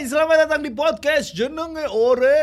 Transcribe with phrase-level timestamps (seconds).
[0.00, 2.40] Hai, selamat datang di podcast Jenenge Ore.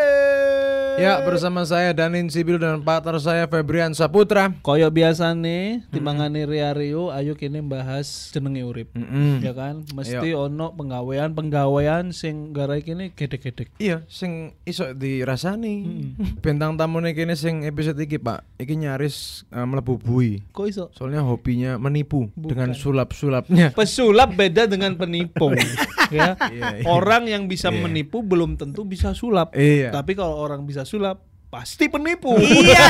[1.02, 4.54] Ya, bersama saya Danin Sibil dan partner saya Febrian Saputra.
[4.62, 8.94] Koyo biasa nih, timbangane Ria Rio, ayo kini bahas jenenge urip.
[8.94, 9.42] Mm-mm.
[9.42, 13.74] Ya kan, mesti ono penggawean-penggawean sing garai kini gede-gede.
[13.82, 15.82] Iya, sing iso dirasani.
[16.46, 18.46] Bintang tamu nih kini sing episode iki, Pak.
[18.62, 20.46] Iki nyaris uh, mlebu bui.
[20.54, 20.86] Kok iso?
[20.94, 23.74] Soalnya hobinya menipu dengan sulap-sulapnya.
[23.74, 25.58] Pesulap beda dengan penipu.
[26.10, 26.34] ya.
[26.48, 26.86] Iya, iya.
[26.86, 27.80] Orang yang bisa Iya.
[27.80, 29.52] menipu belum tentu bisa sulap.
[29.52, 29.90] Iya.
[29.90, 32.36] Tapi kalau orang bisa sulap, pasti penipu.
[32.36, 32.86] Iya.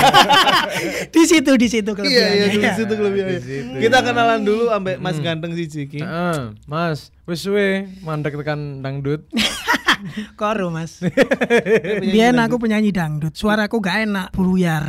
[1.13, 2.57] di situ di situ Iya, iya, kelebihannya.
[2.59, 3.33] di situ kelebihannya.
[3.33, 3.75] Di situ.
[3.79, 6.01] Kita kenalan dulu ambek Mas ganteng si Ciki.
[6.01, 9.27] Heeh, Mas, wis suwe mandek tekan dangdut.
[10.39, 11.01] Koro mas.
[12.13, 13.33] Biar aku penyanyi dangdut.
[13.33, 14.85] Suaraku gak enak, buyar.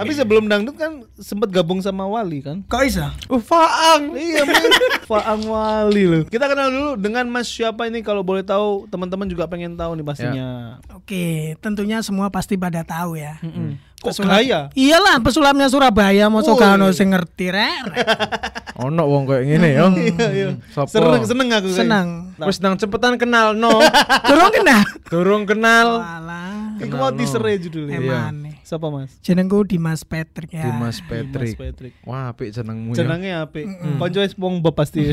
[0.00, 2.62] Tapi sebelum dangdut kan sempat gabung sama Wali kan?
[2.70, 3.12] Kok bisa?
[3.28, 4.14] Uh, Faang.
[4.16, 4.72] Iya men
[5.04, 9.44] Faang Wali loh Kita kenal dulu dengan mas siapa ini Kalau boleh tahu teman-teman juga
[9.50, 10.48] pengen tahu nih pastinya
[10.96, 13.36] Oke, tentunya semua pasti pada tahu ya.
[13.42, 14.60] Kok Pesulap- kaya?
[14.72, 16.56] Iyalah, pesulapnya Surabaya mau Woi.
[16.56, 17.84] kano sing ngerti rek.
[18.80, 19.92] Ono wong koyo ngene yo.
[20.10, 20.88] Iya iya Sopo?
[20.88, 21.68] Seneng, seneng aku.
[21.68, 22.08] Senang.
[22.40, 23.76] Wis nang cepetan kenal no.
[24.28, 24.76] Turun kena.
[25.06, 26.00] Durung kenal.
[26.00, 26.80] Walah.
[26.80, 28.20] Iku mau teaser ya judulnya Iya.
[28.24, 28.64] Emane.
[28.64, 29.12] Siapa mas?
[29.20, 30.64] Jenengku Dimas Patrick ya.
[30.64, 31.54] Dimas Mas Patrick.
[31.54, 33.04] Patrick Wah, apik jenengmu ya.
[33.04, 33.68] Jenengnya apa?
[34.00, 35.12] Konco es Bob pasti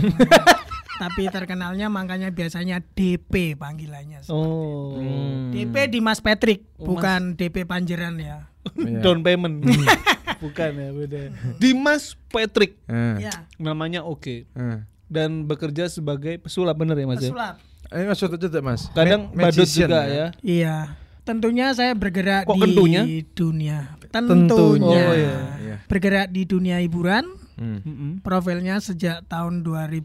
[0.98, 4.26] Tapi terkenalnya makanya biasanya DP panggilannya.
[4.28, 5.54] Oh Hmm.
[5.54, 8.50] DP Dimas Patrick, bukan DP Panjeran ya.
[8.74, 9.00] Iya.
[9.00, 9.64] Down payment
[10.44, 11.20] Bukan ya beda
[11.58, 12.78] Dimas Patrick
[13.18, 13.48] Ya.
[13.56, 14.78] Namanya oke eh.
[15.08, 17.32] Dan bekerja sebagai pesulap bener ya mas ya?
[17.32, 17.56] Pesulap.
[17.88, 18.92] Eh, Mas Soto Cetek, Mas.
[18.92, 20.78] Kadang Ma- badut magician juga ya Iya.
[21.24, 23.02] Tentunya saya bergerak Kok di kentunya?
[23.34, 23.80] dunia.
[24.08, 24.48] Tentunya.
[24.48, 25.00] Tentunya.
[25.02, 25.38] Oh, iya.
[25.60, 25.76] Iya.
[25.88, 27.24] Bergerak di dunia hiburan.
[27.56, 28.20] Hmm.
[28.22, 30.04] Profilnya sejak tahun 2009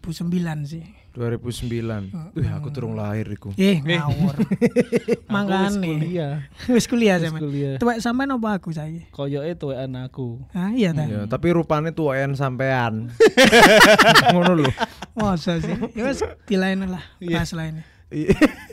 [0.64, 0.82] sih.
[1.12, 2.08] 2009.
[2.32, 3.52] Wih, aku turun lahir iku.
[3.60, 4.32] Eh, ngawur.
[5.32, 6.32] Aku wis kuliah
[6.68, 9.00] Wis kuliah kuliah Tuwek sampean apa aku saya?
[9.12, 11.04] Koyoke tuwek anakku Ah, iya ta.
[11.08, 13.12] Ya, tapi rupanya tuaen sampean.
[14.32, 14.70] Ngono lho.
[15.16, 15.76] Masa sih?
[15.92, 17.44] Ya wis dilain lah, Iya.
[17.44, 17.84] bahas lainnya.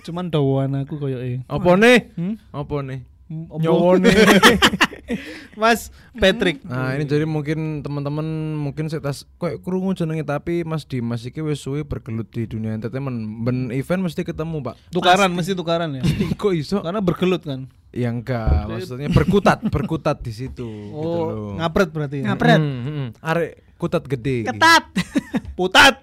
[0.04, 2.12] Cuman dawan aku koyoke Apa nih?
[2.16, 2.36] Hmm?
[2.52, 3.00] Apa nih?
[3.30, 4.10] Nyowone.
[5.62, 6.66] Mas Patrick.
[6.66, 11.38] Nah, ini jadi mungkin teman-teman mungkin saya tas kayak krungu jenenge tapi Mas Dimas iki
[11.40, 13.22] wis suwe bergelut di dunia entertainment.
[13.46, 14.76] Ben event mesti ketemu, Pak.
[14.90, 16.02] Tukaran mesti tukaran ya.
[16.42, 16.82] Kok iso?
[16.82, 17.70] Karena bergelut kan.
[17.90, 21.54] Ya enggak, maksudnya berkutat, berkutat di situ gitu Oh, loh.
[21.58, 22.22] ngapret berarti.
[22.22, 22.30] ya?
[22.30, 22.62] Ngapret.
[22.62, 23.08] Hmm, hmm.
[23.18, 23.52] Arek
[23.82, 24.46] kutat gede.
[24.46, 24.94] Ketat.
[25.58, 25.98] Putat.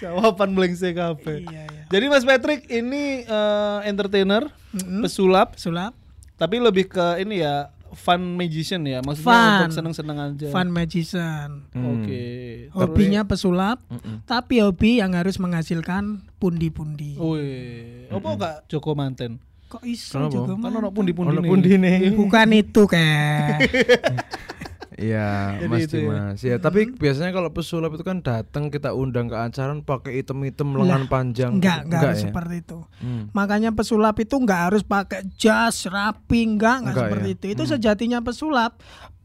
[0.00, 1.46] Jawaban melengsek kabeh.
[1.46, 1.82] Iya, iya.
[1.88, 4.50] Jadi Mas Patrick ini eh, entertainer,
[5.00, 5.92] pesulap, Sulap,
[6.34, 9.54] tapi lebih ke ini ya fun magician ya, maksudnya Fun.
[9.60, 10.46] untuk seneng-seneng aja.
[10.50, 11.48] fun magician.
[11.70, 12.24] Oke.
[12.70, 13.78] Hobinya pesulap,
[14.24, 17.14] tapi hobi yang harus menghasilkan pundi-pundi.
[17.14, 19.38] Wih, apa kak Joko Manten?
[19.64, 20.30] Kok iso Kenapa?
[20.30, 21.50] juga Kan ono pundi-pundi Ono nih.
[21.50, 21.92] pundine.
[22.12, 23.58] Bukan itu kayak.
[24.94, 26.06] Iya, Mas itu ya.
[26.06, 26.38] Dimas.
[26.38, 31.10] Ya, tapi biasanya kalau pesulap itu kan datang kita undang ke acara pakai item-item lengan
[31.10, 31.58] panjang.
[31.58, 32.24] Enggak, enggak harus ya?
[32.30, 32.78] seperti itu.
[33.02, 33.24] Hmm.
[33.34, 37.34] Makanya pesulap itu enggak harus pakai jas rapi, enggak, enggak Enggak seperti ya?
[37.34, 37.44] itu.
[37.58, 38.78] Itu sejatinya pesulap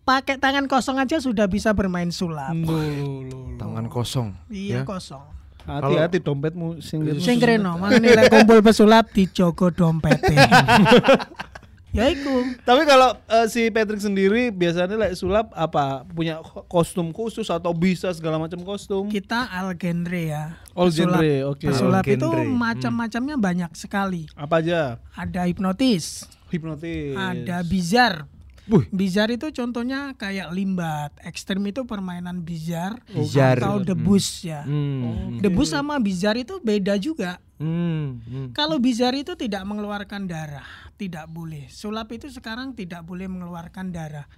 [0.10, 2.58] pakai tangan kosong aja sudah bisa bermain sulap.
[2.58, 3.46] Loh, loh, loh.
[3.62, 4.34] Tangan kosong.
[4.50, 4.90] Iya, ya.
[4.90, 5.22] kosong.
[5.70, 10.34] Hati-hati dompetmu sing Sing kreno, makanya lek kumpul pesulap dijogo dompete.
[11.92, 12.46] ya iku.
[12.62, 17.72] Tapi kalau eh, si Patrick sendiri biasanya like sulap apa punya ko- kostum khusus atau
[17.72, 19.08] bisa segala macam kostum?
[19.08, 20.44] Kita al genre ya.
[20.72, 21.66] All Pesulap- genre, oke.
[21.66, 22.28] Pesulap All itu.
[22.28, 22.54] Hmm.
[22.54, 24.30] macam-macamnya banyak sekali.
[24.34, 25.02] Apa aja?
[25.12, 27.14] Ada hipnotis, Hipnotis.
[27.14, 28.26] ada bizar.
[28.70, 28.86] Wih.
[28.94, 31.12] Bizar itu contohnya kayak limbat.
[31.26, 33.58] Ekstrem itu permainan bizar, Bizar.
[33.58, 34.62] atau debus ya.
[34.62, 35.42] Hmm.
[35.42, 37.42] Debus sama bizar itu beda juga.
[37.58, 38.22] Hmm.
[38.22, 38.48] hmm.
[38.54, 40.70] Kalau bizar itu tidak mengeluarkan darah,
[41.02, 41.66] tidak boleh.
[41.74, 44.30] Sulap itu sekarang tidak boleh mengeluarkan darah.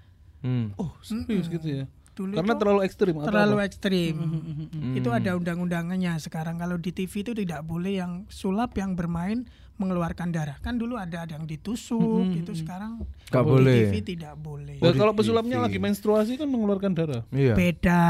[0.41, 0.73] Hmm.
[0.79, 1.85] Oh, serius gitu ya.
[2.11, 3.67] Dulu Karena itu terlalu ekstrim atau terlalu apa?
[3.71, 4.15] ekstrim.
[4.19, 4.95] Hmm.
[4.99, 6.59] Itu ada undang-undangannya sekarang.
[6.59, 9.47] Kalau di TV itu tidak boleh yang sulap yang bermain
[9.81, 10.57] mengeluarkan darah.
[10.59, 11.97] Kan dulu ada ada yang ditusuk
[12.31, 13.79] gitu sekarang Nggak di boleh.
[13.81, 14.77] TV tidak boleh.
[14.77, 17.21] Ya, kalau pesulapnya lagi menstruasi kan mengeluarkan darah.
[17.29, 17.57] Iya.
[17.57, 18.03] Beda.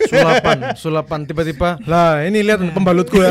[0.00, 1.76] Sulapan, sulapan tiba-tiba.
[1.84, 3.28] Lah, ini lihat pembalutku ya.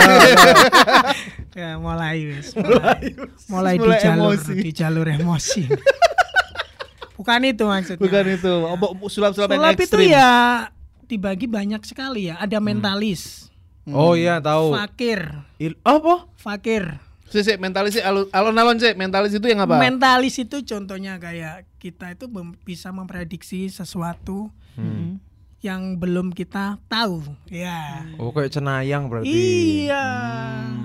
[1.58, 2.54] ya mulai wis.
[2.54, 3.18] Mulai,
[3.50, 4.54] mulai di Mulai jalur emosi.
[4.54, 5.62] di jalur emosi.
[7.18, 7.98] Bukan itu maksudnya.
[8.00, 8.54] Bukan itu.
[9.10, 10.08] Sulap-sulap yang Sulap itu ekstrim?
[10.08, 10.32] ya
[11.04, 12.38] dibagi banyak sekali ya.
[12.38, 13.48] Ada mentalis,
[13.88, 14.76] oh iya, tahu.
[14.76, 15.24] fakir,
[15.58, 16.28] Il- apa?
[16.36, 17.00] fakir.
[17.27, 18.94] Si, si, mentalis alon-alon sih.
[18.94, 19.75] Mentalis itu yang apa?
[19.77, 25.18] Mentalis itu contohnya kayak kita itu mem- bisa memprediksi sesuatu Hmm.
[25.59, 27.19] yang belum kita tahu.
[27.47, 28.06] Ya.
[28.15, 29.27] Oh kayak cenayang berarti.
[29.27, 30.06] Iya.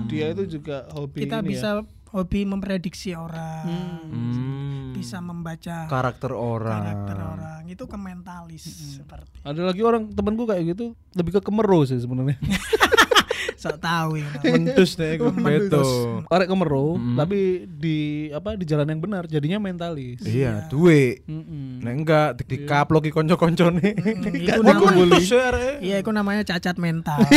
[0.05, 1.85] Dia itu juga hobi Kita ini bisa ya.
[2.09, 3.63] hobi memprediksi orang.
[3.63, 4.91] Hmm.
[4.93, 6.81] Bisa membaca karakter orang.
[6.81, 7.61] karakter orang.
[7.65, 8.65] Itu ke mentalis
[8.97, 9.39] seperti.
[9.41, 12.35] Ada lagi orang temanku kayak gitu lebih ke kemero sih sebenarnya.
[13.63, 14.27] Sok tahu ya.
[14.43, 15.83] Mendus deh gue beto.
[16.27, 17.97] Orek kemero tapi di
[18.29, 20.19] apa di jalan yang benar jadinya mentalis.
[20.19, 21.23] Iya, duwe.
[21.23, 21.79] Mm-mm.
[21.79, 23.95] Nek enggak di dikaploki kanca-kancane.
[23.95, 25.23] itu Gak namanya- dibully.
[25.31, 27.23] Share, Iya, itu namanya cacat mental.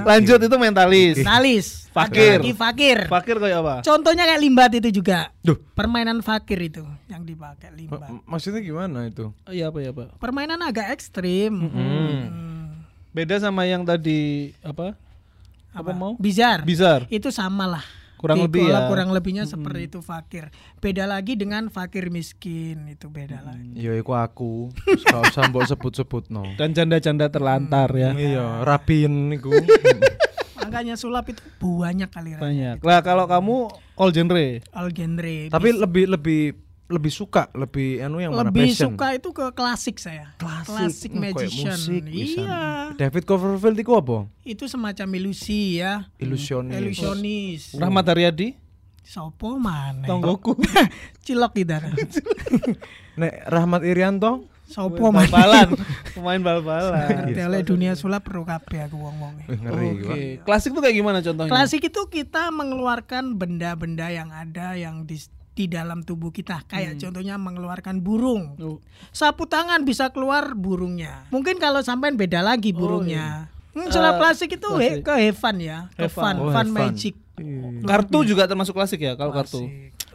[0.00, 1.20] Lanjut itu mentalis.
[1.20, 1.66] Mentalis.
[1.90, 2.40] Fakir.
[2.40, 2.98] Lagi fakir.
[3.04, 3.74] Fakir kayak apa?
[3.82, 5.28] Contohnya kayak limbat itu juga.
[5.42, 5.60] Duh.
[5.74, 8.08] Permainan fakir itu yang dipakai limbat.
[8.08, 9.28] M- Maksudnya gimana itu?
[9.28, 10.16] Oh, Iya apa ya pak?
[10.16, 11.52] Permainan agak ekstrim.
[11.58, 12.47] Hmm.
[13.18, 14.94] Beda sama yang tadi apa?
[15.74, 16.14] Apa, mau?
[16.22, 16.62] Bizar.
[16.62, 17.02] Bizar.
[17.10, 17.82] Itu sama lah.
[18.14, 18.86] Kurang lebih ya.
[18.86, 20.54] Kurang lebihnya seperti itu fakir.
[20.78, 23.74] Beda lagi dengan fakir miskin itu beda lagi.
[23.74, 24.70] Ya iku aku.
[25.02, 26.46] Gak usah mbok sebut-sebut no.
[26.62, 28.14] Dan janda-janda terlantar ya.
[28.14, 29.50] Iya, rapin niku.
[30.62, 32.38] Makanya sulap itu banyak kali.
[32.38, 32.86] Banyak.
[32.86, 33.66] Lah kalau kamu
[33.98, 34.62] all genre.
[34.70, 35.50] all genre.
[35.50, 36.42] Tapi lebih lebih
[36.88, 38.96] lebih suka, lebih anu yang mana lebih passion.
[38.96, 40.32] suka itu ke klasik saya.
[40.40, 41.76] Klasik, Hmm, kayak magician.
[41.76, 42.62] musik iya.
[42.96, 44.18] David Copperfield iku apa?
[44.40, 46.08] Itu semacam ilusi ya.
[46.16, 46.80] Ilusionis.
[46.80, 47.62] Ilusionis.
[47.76, 48.56] Rahmat Haryadi.
[49.04, 50.04] Sopo mana?
[50.04, 50.56] Tonggoku.
[51.24, 51.76] Cilok gitu.
[53.20, 55.24] Nek Rahmat Irianto Sopo mana?
[55.24, 55.68] Bal-balan.
[56.16, 57.08] Pemain bal-balan.
[57.08, 59.00] Ngerti oleh dunia sulap perlu kabeh aku.
[59.00, 60.20] Wih, ngeri Oke.
[60.44, 61.48] Klasik tuh kayak gimana contohnya?
[61.48, 65.16] Klasik itu kita mengeluarkan benda-benda yang ada yang di
[65.58, 66.62] di dalam tubuh kita.
[66.64, 68.54] Kayak contohnya mengeluarkan burung.
[68.56, 68.78] Oh.
[69.10, 71.26] sapu tangan bisa keluar burungnya.
[71.28, 73.50] Mungkin kalau sampean beda lagi burungnya.
[73.74, 76.36] Hmm, sulap Eh, klasik itu he- ke have fun ya ke fun fun.
[76.38, 77.14] Oh, fun magic.
[77.82, 79.66] Kartu juga termasuk klasik ya kalau kartu.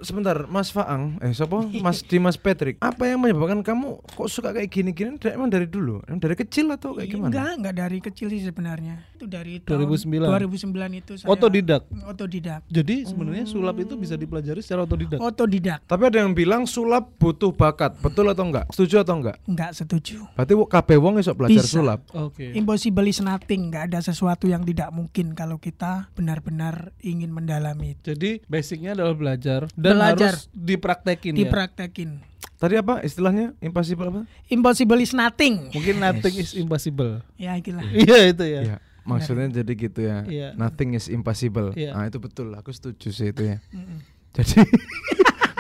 [0.04, 1.64] Sebentar, Mas Faang, eh siapa?
[1.84, 2.78] Mas Dimas Patrick.
[2.80, 5.16] Apa yang menyebabkan kamu kok suka kayak gini-gini?
[5.16, 6.04] Dari- Emang dari dulu?
[6.06, 7.32] Emang dari kecil atau kayak gimana?
[7.32, 10.28] enggak enggak dari kecil sih sebenarnya itu dari tahun 2009.
[10.28, 11.82] 2009 itu saya Otodidak.
[12.06, 15.18] otodidak Jadi sebenarnya sulap itu bisa dipelajari secara otodidak.
[15.18, 17.96] otodidak Tapi ada yang bilang sulap butuh bakat.
[17.98, 18.68] Betul atau enggak?
[18.70, 19.40] Setuju atau enggak?
[19.48, 21.80] enggak setuju Berarti kabeh wong iso belajar Bisa.
[21.80, 22.00] sulap.
[22.12, 22.52] Oke.
[22.54, 28.12] Impossible is nothing, nggak ada sesuatu yang tidak mungkin kalau kita benar-benar ingin mendalami itu.
[28.12, 30.34] Jadi basicnya adalah belajar dan Belajar.
[30.36, 31.40] harus dipraktekin ya.
[31.46, 32.10] Dipraktekin.
[32.58, 33.52] Tadi apa istilahnya?
[33.60, 34.22] Impossible apa?
[34.48, 35.68] Impossible is nothing.
[35.70, 37.20] Mungkin nothing is impossible.
[37.36, 37.84] Ya itulah.
[38.04, 38.62] Iya itu ya.
[38.64, 38.78] Iya.
[39.04, 40.24] Maksudnya jadi gitu ya.
[40.24, 40.50] Iya.
[40.56, 41.76] Nothing is impossible.
[41.76, 41.92] Iya.
[41.92, 42.56] Nah, itu betul.
[42.56, 43.58] Aku setuju sih itu ya.
[44.32, 44.64] Jadi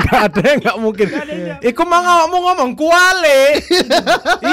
[0.03, 1.07] Gak ada yang gak mungkin.
[1.63, 3.55] Iku mau ngomong ngomong kuale.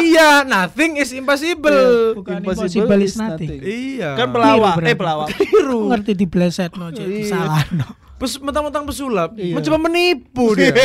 [0.00, 2.15] iya, nothing is impossible.
[2.17, 3.59] Bukan impossible is nothing.
[3.61, 4.15] Iya.
[4.15, 5.29] Kan pelawak, Keliru eh pelawak.
[5.35, 5.81] Keliru.
[5.91, 7.03] Ngerti di bleset no, Iya.
[7.03, 7.25] Cik.
[7.29, 7.88] salah no.
[8.20, 9.56] Pes mentang-mentang pesulap, Iya.
[9.56, 10.76] mencoba menipu dia.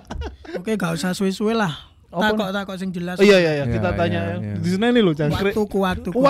[0.60, 1.72] Oke, gak usah suwe-suwe lah.
[2.12, 3.16] Takok takok sing jelas.
[3.16, 4.36] Oh iya iya iya, Iya, kita iya, tanya ya.
[4.36, 4.54] iya.
[4.60, 5.50] Di sana ini loh cangkrik.
[5.50, 6.22] Waktu ku waktu ku.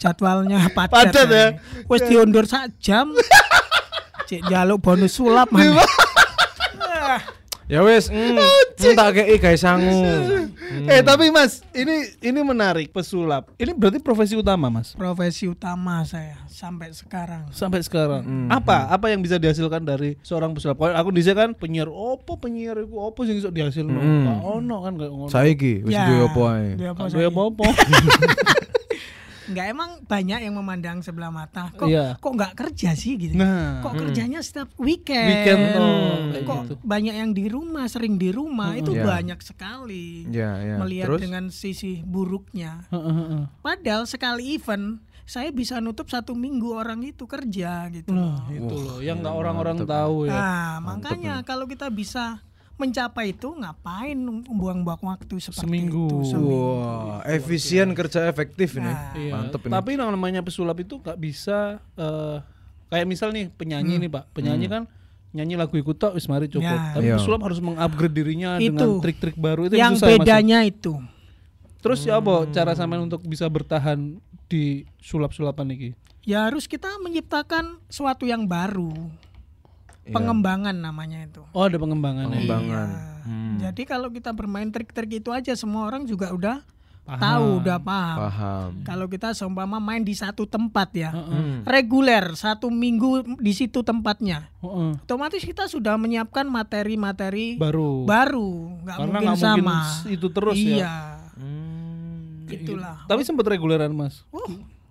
[0.00, 1.12] Jadwalnya padat.
[1.12, 1.46] Padat ya.
[1.86, 3.12] Wis diundur sak jam.
[4.28, 5.84] Cek jaluk bonus sulap mana.
[7.66, 8.36] Ya wes, mm,
[8.94, 9.92] tak kei guys sangu.
[10.74, 13.46] Eh tapi Mas, ini ini menarik pesulap.
[13.56, 17.46] Ini berarti profesi utama Mas Profesi utama saya sampai sekarang.
[17.54, 18.26] sampai sekarang.
[18.26, 18.48] Hmm.
[18.50, 20.80] Apa apa yang bisa dihasilkan dari seorang pesulap?
[20.80, 23.94] Kalau aku dhisik kan penyiar opo penyiar iku opo sing iso dihasilno?
[23.94, 24.24] Hmm.
[24.26, 25.30] Gak ono kan kayak ngono.
[25.30, 26.68] Saiki wis Ya, duwe apa ae.
[26.74, 27.44] duwe apa
[29.44, 29.52] Gak saya?
[29.52, 29.52] duwe apa-apa.
[29.52, 31.68] Enggak emang banyak yang memandang sebelah mata.
[31.74, 32.06] Kok Iya.
[32.16, 33.36] kok nggak kerja sih gitu.
[33.36, 33.84] Nah.
[33.84, 35.28] Kok kerjanya setiap weekend.
[35.28, 36.44] Weekend, oh, Hmm.
[36.44, 36.74] Kok gitu.
[36.80, 38.72] banyak yang di rumah, sering di rumah.
[38.74, 39.04] Itu Iya.
[39.04, 40.24] banyak sekali.
[40.30, 40.76] Ya, ya.
[40.80, 42.86] Melihat Terus dengan sisi buruknya.
[43.60, 48.12] Padahal sekali event saya bisa nutup satu minggu orang itu kerja gitu.
[48.12, 50.36] Nah, itu loh yang nggak orang-orang tahu ya.
[50.36, 56.10] Nah, makanya kalau kita bisa mencapai itu ngapain buang-buang waktu seperti Seminggu.
[56.10, 56.58] itu seminggu.
[56.76, 58.86] Wah, efisien kerja efektif ini.
[58.86, 59.14] Nah.
[59.14, 59.72] Iya, Mantep ini.
[59.72, 62.36] Tapi namanya pesulap itu nggak bisa eh,
[62.88, 64.82] kayak misal nih penyanyi nih Pak, penyanyi kan
[65.30, 66.62] nyanyi lagu ikut tok wis mari cukup.
[66.64, 66.92] Ya.
[66.92, 67.16] Tapi Iya.
[67.16, 68.70] pesulap harus mengupgrade dirinya Itu.
[68.70, 70.18] dengan trik-trik baru itu yang susah ya, ya?
[70.20, 70.94] bedanya itu
[71.78, 74.16] Terus ya apa cara sampean untuk bisa bertahan
[74.46, 75.90] di sulap-sulapan iki?
[76.24, 79.10] ya harus kita menciptakan sesuatu yang baru Iya.
[80.06, 82.30] Pengembangan namanya itu Oh, ada pengembangan ya.
[82.34, 82.88] Pengembangan.
[82.88, 83.12] Iya.
[83.24, 83.56] Hmm.
[83.58, 86.60] jadi kalau kita bermain trik-trik itu aja semua orang juga udah
[87.02, 87.20] Paham.
[87.20, 88.68] tahu udah paham Paham.
[88.82, 91.60] kalau kita seumpama main di satu tempat ya Hmm.
[91.62, 94.96] reguler satu minggu di situ tempatnya Heeh.
[94.98, 98.04] otomatis kita sudah menyiapkan materi-materi Baru.
[98.04, 100.68] baru nggak mungkin mungkin sama itu terus ya.
[100.74, 100.94] iya
[101.34, 102.44] Hmm.
[102.46, 104.24] itulah Tapi sempat reguleran, Mas.
[104.30, 104.48] oh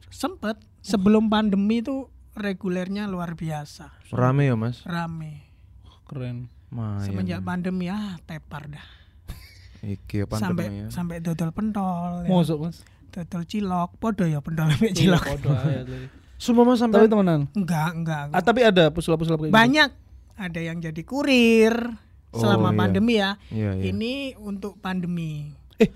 [0.09, 4.81] sempet sebelum pandemi itu regulernya luar biasa Rame ya, Mas?
[4.83, 5.45] rame
[6.03, 6.49] Keren.
[6.67, 7.01] Lumayan.
[7.03, 8.87] semenjak pandemi ah tepar dah
[9.79, 10.87] Iki apa sampai namanya?
[10.89, 12.29] sampai dodol pentol, ya.
[12.29, 12.77] Mosok Mas.
[13.09, 15.23] dodol cilok, podo ya pentol ambek Iya, cilok.
[15.27, 16.07] podo tadi.
[16.35, 17.41] Sumpah Mas Tapi sampai temenan.
[17.51, 18.21] Enggak, enggak.
[18.25, 18.35] enggak.
[18.35, 19.55] Ah, tapi ada pesulap-pesulap kayak gitu.
[19.55, 19.89] Banyak.
[20.33, 21.75] Ada yang jadi kurir
[22.31, 22.79] selama Oh, iya.
[22.79, 23.31] pandemi ya.
[23.47, 23.83] Iya, iya.
[23.85, 25.51] Ini untuk pandemi.
[25.77, 25.91] Eh,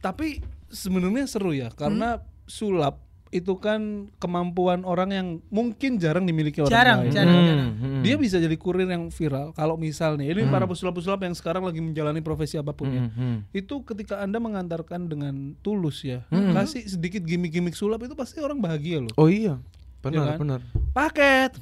[0.00, 3.80] tapi sebenarnya seru ya karena sulap itu kan
[4.16, 7.10] kemampuan orang yang mungkin jarang dimiliki orang Jarang, lain.
[7.10, 7.70] jarang, Hmm, jarang.
[7.74, 8.02] hmm.
[8.02, 12.20] Dia bisa jadi kurir yang viral kalau misalnya ini para pesulap-pesulap yang sekarang lagi menjalani
[12.20, 13.02] profesi apa pun ya.
[13.02, 13.36] Hmm, hmm.
[13.50, 19.02] Itu ketika Anda mengantarkan dengan tulus ya, kasih sedikit gimmick-gimmick sulap itu pasti orang bahagia
[19.02, 19.12] loh.
[19.14, 19.58] Oh iya.
[19.98, 20.38] Benar, Iya kan?
[20.38, 20.60] benar.
[20.92, 21.52] Paket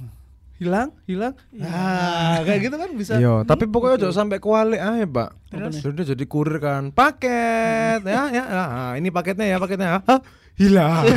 [0.55, 1.35] hilang, hilang.
[1.59, 3.19] Ah, kayak gitu kan bisa.
[3.19, 5.31] Iya, tapi pokoknya jangan sampai kualik aja, Pak.
[5.51, 5.75] Terus?
[5.83, 6.95] Sudah jadi kurir kan.
[6.95, 8.45] Paket ya, ya.
[8.47, 9.99] Ah, ini paketnya ya, paketnya.
[9.99, 10.21] Hah?
[10.55, 11.03] Hilang.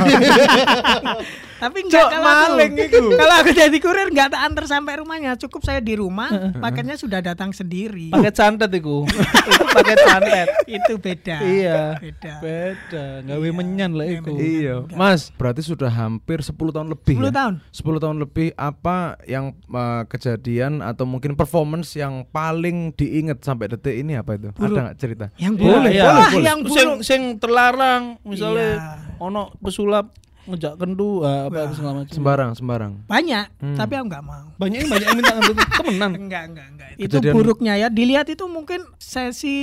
[1.58, 2.22] Tapi enggak Cok, kalau
[2.54, 3.04] maling aku, itu.
[3.18, 7.18] kalau aku jadi kurir enggak tak antar sampai rumahnya, cukup saya di rumah, paketnya sudah
[7.18, 8.14] datang sendiri.
[8.14, 9.02] Paket santet itu.
[9.02, 10.46] itu paket santet.
[10.70, 11.36] itu beda.
[11.42, 11.82] Iya.
[11.98, 12.32] Beda.
[12.38, 14.38] Beda, gawe menyan lah itu.
[14.38, 14.86] iya.
[14.94, 17.30] Mas, berarti sudah hampir 10 tahun lebih 10 ya?
[17.34, 17.54] tahun.
[17.74, 23.98] 10 tahun lebih apa yang eh, kejadian atau mungkin performance yang paling diinget sampai detik
[23.98, 24.54] ini apa itu?
[24.54, 25.26] Ada nggak cerita?
[25.34, 25.90] Yang Iya, buruk.
[25.90, 26.04] iya.
[26.06, 26.44] Wah, boleh.
[26.46, 27.02] yang sing buruk.
[27.02, 29.07] sing terlarang misalnya Iya.
[29.18, 32.08] Ono pesulap ngejak kendu ah, apa segala macam.
[32.10, 32.92] Sembarang, sembarang.
[33.04, 33.76] Banyak, Hmm.
[33.76, 34.48] tapi aku enggak mau.
[34.56, 36.10] Banyak yang banyak yang minta ngentut temenan.
[36.16, 36.88] Enggak, enggak, enggak.
[36.96, 37.88] Itu Kejadian- buruknya ya.
[37.88, 39.56] Dilihat itu mungkin sesi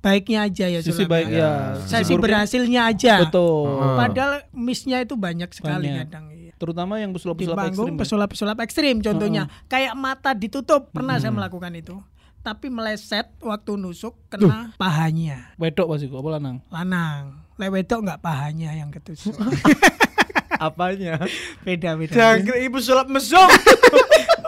[0.00, 1.08] baiknya aja ya Sisi sulapnya.
[1.08, 1.52] baik ya.
[1.80, 3.14] Sesi buruknya- berhasilnya aja.
[3.22, 3.78] Betul.
[3.78, 3.96] Ah.
[3.96, 6.02] Padahal missnya itu banyak sekali Banyak.
[6.04, 6.24] kadang.
[6.28, 6.52] iya.
[6.54, 7.86] Terutama yang pesulap-pesulap ekstrim.
[7.88, 7.98] ya.
[8.00, 9.42] pesulap-pesulap ekstrim contohnya.
[9.64, 11.94] Kayak mata ditutup, pernah saya melakukan itu.
[12.40, 15.54] Tapi meleset waktu nusuk kena pahanya.
[15.56, 16.56] Wedok pasti kok apa lanang.
[16.68, 17.43] Lanang.
[17.54, 19.34] Lewedok enggak pahanya yang ketusuk.
[20.58, 21.18] Apanya?
[21.62, 22.14] Beda-beda.
[22.14, 23.46] Jangkrik ibu sulap mesum.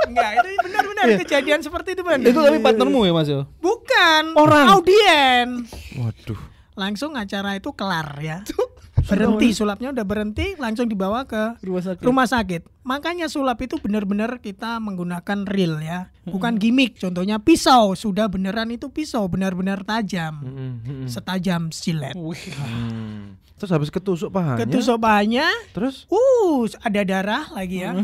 [0.06, 2.30] Enggak, itu benar-benar kejadian seperti itu benar.
[2.30, 3.42] Itu tapi partnermu ya Mas ya?
[3.58, 4.66] Bukan Orang.
[4.78, 5.66] audien.
[5.98, 6.38] Waduh.
[6.78, 8.38] Langsung acara itu kelar ya.
[9.06, 12.02] Berhenti sulapnya udah berhenti, langsung dibawa ke Rumah sakit.
[12.02, 12.62] rumah sakit.
[12.82, 16.98] Makanya sulap itu benar-benar kita menggunakan real ya, bukan gimmick.
[16.98, 20.42] Contohnya pisau, sudah beneran itu pisau, benar-benar tajam,
[21.06, 22.14] setajam silet.
[22.14, 23.38] Hmm.
[23.56, 24.60] Terus habis ketusuk pahanya.
[24.62, 26.04] Ketusuk pahanya, Terus?
[26.06, 27.96] uh, ada darah lagi ya.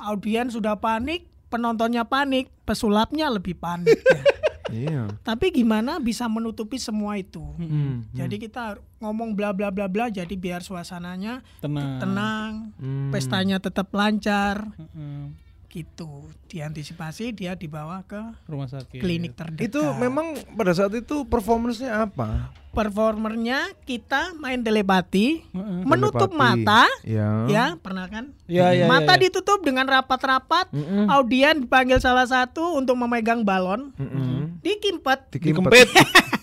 [0.00, 4.00] Audien sudah panik, penontonnya panik, pesulapnya lebih panik.
[4.00, 4.22] ya.
[4.66, 5.12] Iya.
[5.20, 7.42] Tapi gimana bisa menutupi semua itu?
[7.54, 8.06] Hmm.
[8.10, 11.98] Jadi kita ngomong bla bla bla bla jadi biar suasananya Tenang.
[11.98, 13.10] tenang, Hmm.
[13.10, 15.36] pestanya tetap lancar Heeh.
[15.68, 16.08] gitu.
[16.46, 18.98] Diantisipasi dia dibawa ke Rumah sakit.
[18.98, 19.68] klinik terdekat.
[19.68, 22.54] Itu memang pada saat itu performance-nya apa?
[22.74, 25.80] performernya kita main telepati, Heeh.
[25.86, 26.66] menutup Telepati.
[26.66, 27.46] mata, Ya.
[27.46, 28.34] ya pernah kan?
[28.44, 29.22] Ya, ya, mata ya, ya.
[29.24, 31.06] ditutup dengan rapat-rapat, Mm-mm.
[31.06, 34.43] audien dipanggil salah satu untuk memegang balon, Mm-mm.
[34.64, 35.20] Dikimpet.
[35.30, 35.88] Dikempet.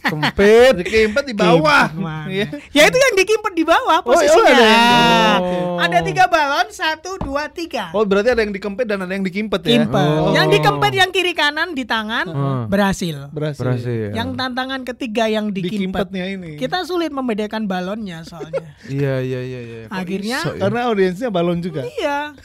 [0.01, 0.73] Kempit.
[0.77, 1.87] Dikempet di bawah.
[2.27, 2.45] Iya.
[2.69, 4.51] Ya itu yang dikimpet di bawah Oh, iya, posisinya.
[4.51, 5.77] ada yang- Oh.
[5.81, 7.89] Ada tiga balon, satu, dua, tiga.
[7.91, 9.81] Oh, berarti ada yang dikempet dan ada yang dikimpet ya.
[9.81, 9.97] Kimpet.
[9.97, 10.29] Oh.
[10.31, 12.63] Yang dikempet yang kiri kanan di tangan Hmm.
[12.67, 13.31] berhasil.
[13.31, 13.63] Berhasil.
[13.63, 14.11] Berhasil.
[14.11, 16.05] Yang tantangan ketiga yang dikimpet.
[16.05, 16.51] Dikimpetnya ini.
[16.55, 18.75] Kita sulit membedakan balonnya soalnya.
[18.91, 19.79] Iya, iya, iya, iya.
[19.87, 20.61] Kok Akhirnya- iso ya?
[20.61, 21.81] karena audiensnya balon juga.
[21.87, 22.35] iya.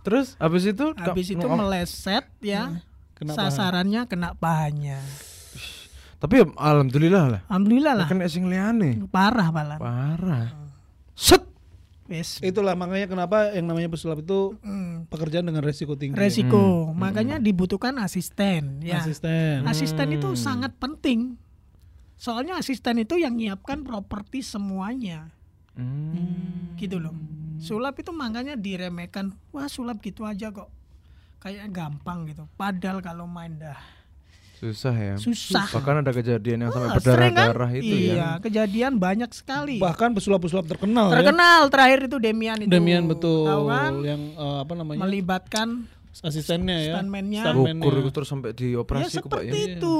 [0.00, 2.70] terus habis itu Habis itu oh, meleset ya.
[2.70, 2.80] Hmm.
[3.14, 3.48] Kena paha.
[3.48, 4.98] sasarannya kena pahanya.
[6.18, 7.40] Tapi alhamdulillah lah.
[7.46, 8.06] Alhamdulillah lah.
[8.08, 8.96] Kena sing liane.
[9.06, 9.78] Parah malah.
[9.78, 10.46] Parah.
[11.12, 11.44] Set.
[12.04, 12.36] Wes.
[12.40, 15.08] Itulah makanya kenapa yang namanya pesulap itu Hmm.
[15.08, 16.12] pekerjaan dengan resiko tinggi.
[16.12, 16.92] Resiko.
[16.92, 19.00] Makanya dibutuhkan asisten ya.
[19.00, 19.64] Asisten.
[19.64, 21.40] Asisten itu sangat penting.
[22.14, 25.32] Soalnya asisten itu yang nyiapkan properti semuanya.
[25.72, 26.76] Hmm.
[26.76, 27.16] Gitu loh.
[27.56, 29.32] Sulap itu makanya diremehkan.
[29.48, 30.68] Wah, sulap gitu aja kok.
[31.44, 32.48] Kayak gampang gitu.
[32.56, 33.76] Padahal kalau main dah
[34.64, 35.14] Susah ya.
[35.20, 35.68] susah.
[35.68, 37.52] Bahkan ada kejadian yang sampai Wah, sering kan?
[37.52, 38.28] berdarah-darah itu iya, ya.
[38.40, 39.76] kejadian banyak sekali.
[39.76, 41.20] Bahkan pesulap-pesulap terkenal, ya.
[41.20, 42.72] Terkenal terakhir itu Demian itu.
[42.72, 43.44] Demian betul.
[43.44, 43.92] Tahu kan?
[44.00, 45.00] Yang eh, apa namanya?
[45.04, 45.68] Melibatkan
[46.24, 46.94] asistennya ya.
[46.96, 47.42] Stuntman-nya.
[47.52, 49.76] Itu terus sampai ya dioperasi kok Pak seperti ya.
[49.76, 49.98] itu.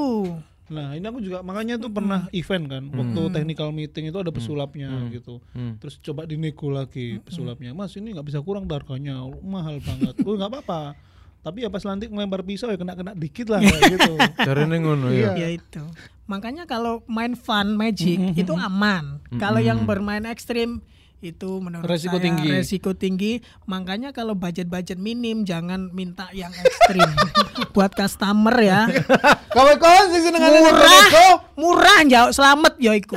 [0.65, 2.83] Nah, ini aku juga makanya tuh pernah event kan.
[2.89, 5.37] Waktu technical meeting itu ada pesulapnya gitu.
[5.53, 5.77] Hmm.
[5.77, 7.77] Terus coba dinego lagi pesulapnya.
[7.77, 9.21] Mas, ini nggak bisa kurang harganya.
[9.45, 10.17] Mahal banget.
[10.25, 10.97] Oh, nggak apa-apa.
[11.45, 14.13] Tapi ya pas nanti ngelempar pisau ya kena-kena dikit lah kayak gitu.
[14.33, 15.37] Caranya ngono ya.
[15.37, 15.85] Ya itu.
[16.25, 19.21] Makanya kalau main fun magic itu aman.
[19.37, 20.81] Kalau yang bermain ekstrim
[21.21, 22.49] itu menurut Resiko saya tinggi.
[22.49, 23.33] resiko tinggi.
[23.69, 27.05] Makanya kalau budget-budget minim jangan minta yang ekstrim.
[27.77, 28.89] Buat customer ya.
[29.55, 31.05] Kawan-kawan sing seneng murah,
[31.53, 33.15] murah jauh selamat ya iku.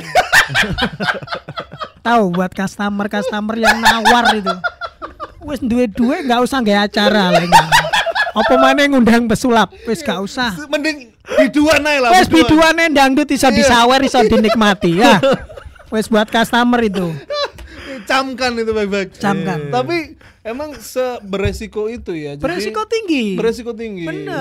[1.99, 4.55] Tahu buat customer-customer yang nawar itu.
[5.43, 7.51] Wes duwe nggak usah gaya acara lagi.
[8.39, 9.69] Apa mana ngundang pesulap?
[9.83, 10.55] Wis gak usah.
[10.71, 12.09] Mending biduan aja lah.
[12.15, 15.19] Wes biduane dangdut iso disawer iso dinikmati ya.
[15.93, 17.11] Wes buat customer itu.
[18.05, 19.17] Camkan itu baik-baik.
[19.17, 19.69] Camkan.
[19.73, 20.17] Tapi
[20.49, 22.33] emang seberesiko itu ya.
[22.33, 23.25] Jadi- Beresiko tinggi.
[23.35, 24.03] Beresiko tinggi.
[24.03, 24.33] Bener.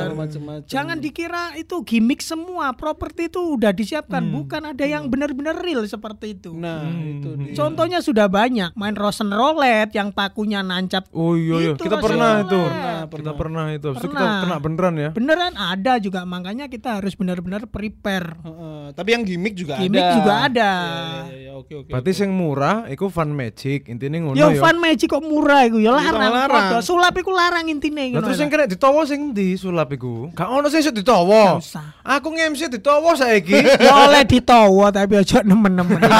[0.00, 0.66] Jangan macam-macam.
[0.66, 2.72] Jangan dikira itu gimmick semua.
[2.72, 6.52] Properti itu udah disiapkan, bukan ada yang benar-benar real seperti itu.
[6.52, 7.52] Nah, itu dia.
[7.52, 8.72] Contohnya sudah banyak.
[8.72, 11.06] Main Rosen Roulette yang pakunya nancap.
[11.10, 12.48] Oh iya iya, Itu kita pernah Roulette.
[12.48, 12.60] itu.
[12.60, 13.86] Pernah, Kita pernah itu.
[13.86, 14.40] Habis itu kita Pernah.
[14.40, 15.08] kena beneran ya.
[15.10, 18.38] Beneran ada juga, makanya kita harus benar-benar prepare.
[18.40, 20.14] Heeh, tapi yang gimmick juga Gimmick ada.
[20.14, 20.70] juga ada.
[20.70, 21.90] Ya, ya, ya, oke oke.
[21.90, 24.58] Berarti sing murah iku Fun Magic, intine ngono Yo ya.
[24.58, 26.32] Fun Magic kok murah iku ya larang.
[26.32, 26.82] larang.
[26.82, 28.26] Sulap iku larang intine ngono.
[28.26, 30.30] terus sing kena ditawa sing ndi sulap iku?
[30.34, 31.58] Gak ono sing iso ditawa.
[32.06, 33.58] Aku nge-MC ditawa saiki.
[33.86, 36.00] Ya oleh ditawa tapi aja nemen-nemen.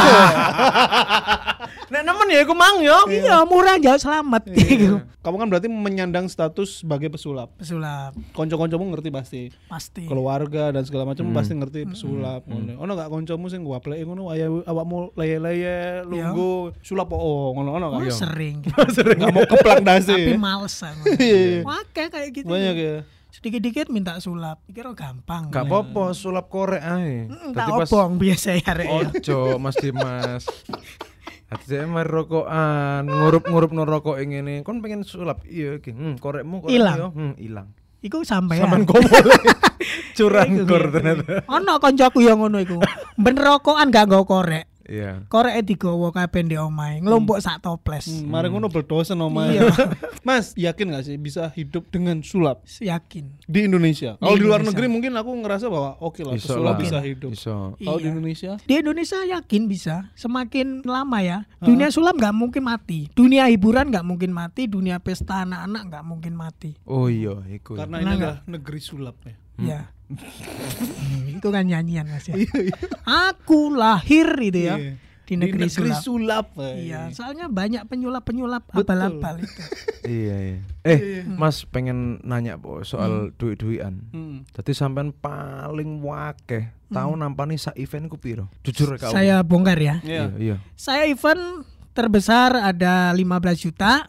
[1.90, 2.94] Nek nemen ya iku mang yo.
[3.10, 5.02] Iya, murah aja selamat iku.
[5.20, 7.50] Kamu kan berarti menyandang status sebagai pesulap.
[7.58, 9.42] Pesulap Konco-koncomu ngerti pasti.
[9.66, 10.06] pasti.
[10.06, 12.46] Keluarga dan segala macam pasti ngerti pesulap.
[12.46, 12.78] ngono.
[12.78, 17.86] Ono gak koncomu sing gua play ngono aya awakmu leye-leye lungguh sulap oh ngono ono
[17.90, 18.14] Oh, gak?
[18.22, 18.62] sering.
[18.62, 20.14] Gak mau keplak dasi.
[20.14, 21.04] Tapi males aku.
[21.20, 21.66] Iya.
[21.66, 22.46] Wake kayak gitu.
[22.46, 22.96] Banyak ya.
[23.30, 24.62] Sedikit-dikit minta sulap.
[24.64, 25.50] Pikir oh gampang.
[25.50, 27.26] Gak apa-apa sulap korek ae.
[27.26, 28.86] Mm, Dadi Tak obong biasa ya ya.
[29.10, 30.46] Ojo Mas Dimas.
[31.50, 34.62] Hati saya mari rokokan, ngurup-ngurup no rokok ngene.
[34.62, 35.42] Kon pengen sulap.
[35.50, 35.90] Iya iki.
[35.90, 36.94] Hmm, korekmu korek Ilang.
[36.94, 37.08] yo.
[37.10, 37.74] Hmm, ilang.
[38.06, 39.34] Iku sampai Saman komole.
[40.16, 41.42] Curangkur ternyata.
[41.50, 42.78] Ono koncoku yang ngono iku.
[43.18, 44.69] Ben rokokan gak nggo korek.
[44.90, 45.22] Iya.
[45.30, 48.10] Koreke digawa kabeh ndek omahe, nglompok sak toples.
[48.10, 49.54] Hmm, Mari ngono berdosen omae.
[49.54, 49.70] Iya.
[50.26, 53.40] Mas, yakin gak sih bisa hidup dengan sulap Yakin.
[53.46, 54.18] di Indonesia?
[54.18, 56.76] Kalau di luar negeri mungkin aku ngerasa bahwa oke lah pesulap lah.
[56.76, 57.30] bisa hidup.
[57.30, 57.78] Iso.
[57.78, 58.10] Kalau di Iya.
[58.10, 59.96] Indonesia Di Indonesia yakin bisa.
[60.12, 63.06] Semakin lama ya, dunia sulap nggak mungkin mati.
[63.14, 64.66] Dunia hiburan nggak mungkin mati.
[64.66, 66.74] Dunia pesta anak-anak nggak mungkin mati.
[66.82, 67.78] Oh iya, iku.
[67.78, 69.38] karena ini adalah negeri sulap ya.
[69.64, 69.80] Ya.
[71.38, 72.34] itu kan nyanyian mas ya.
[73.06, 74.92] Aku lahir itu ya Iya.
[75.30, 76.02] di negeri, sulap.
[76.02, 76.46] sulap.
[76.58, 79.62] Iya, soalnya banyak penyulap-penyulap abal-abal itu.
[80.00, 80.58] Iya, iya.
[80.82, 84.00] Eh, Mas pengen nanya po soal duit-duitan.
[84.10, 84.48] Hmm.
[84.56, 88.48] Jadi sampean paling wakeh tahu nampani sak event ku piro?
[88.64, 89.12] Jujur kau.
[89.12, 90.00] Saya bongkar ya.
[90.02, 90.34] Iya.
[90.34, 90.56] Iya, iya.
[90.74, 94.08] Saya event terbesar ada 15 juta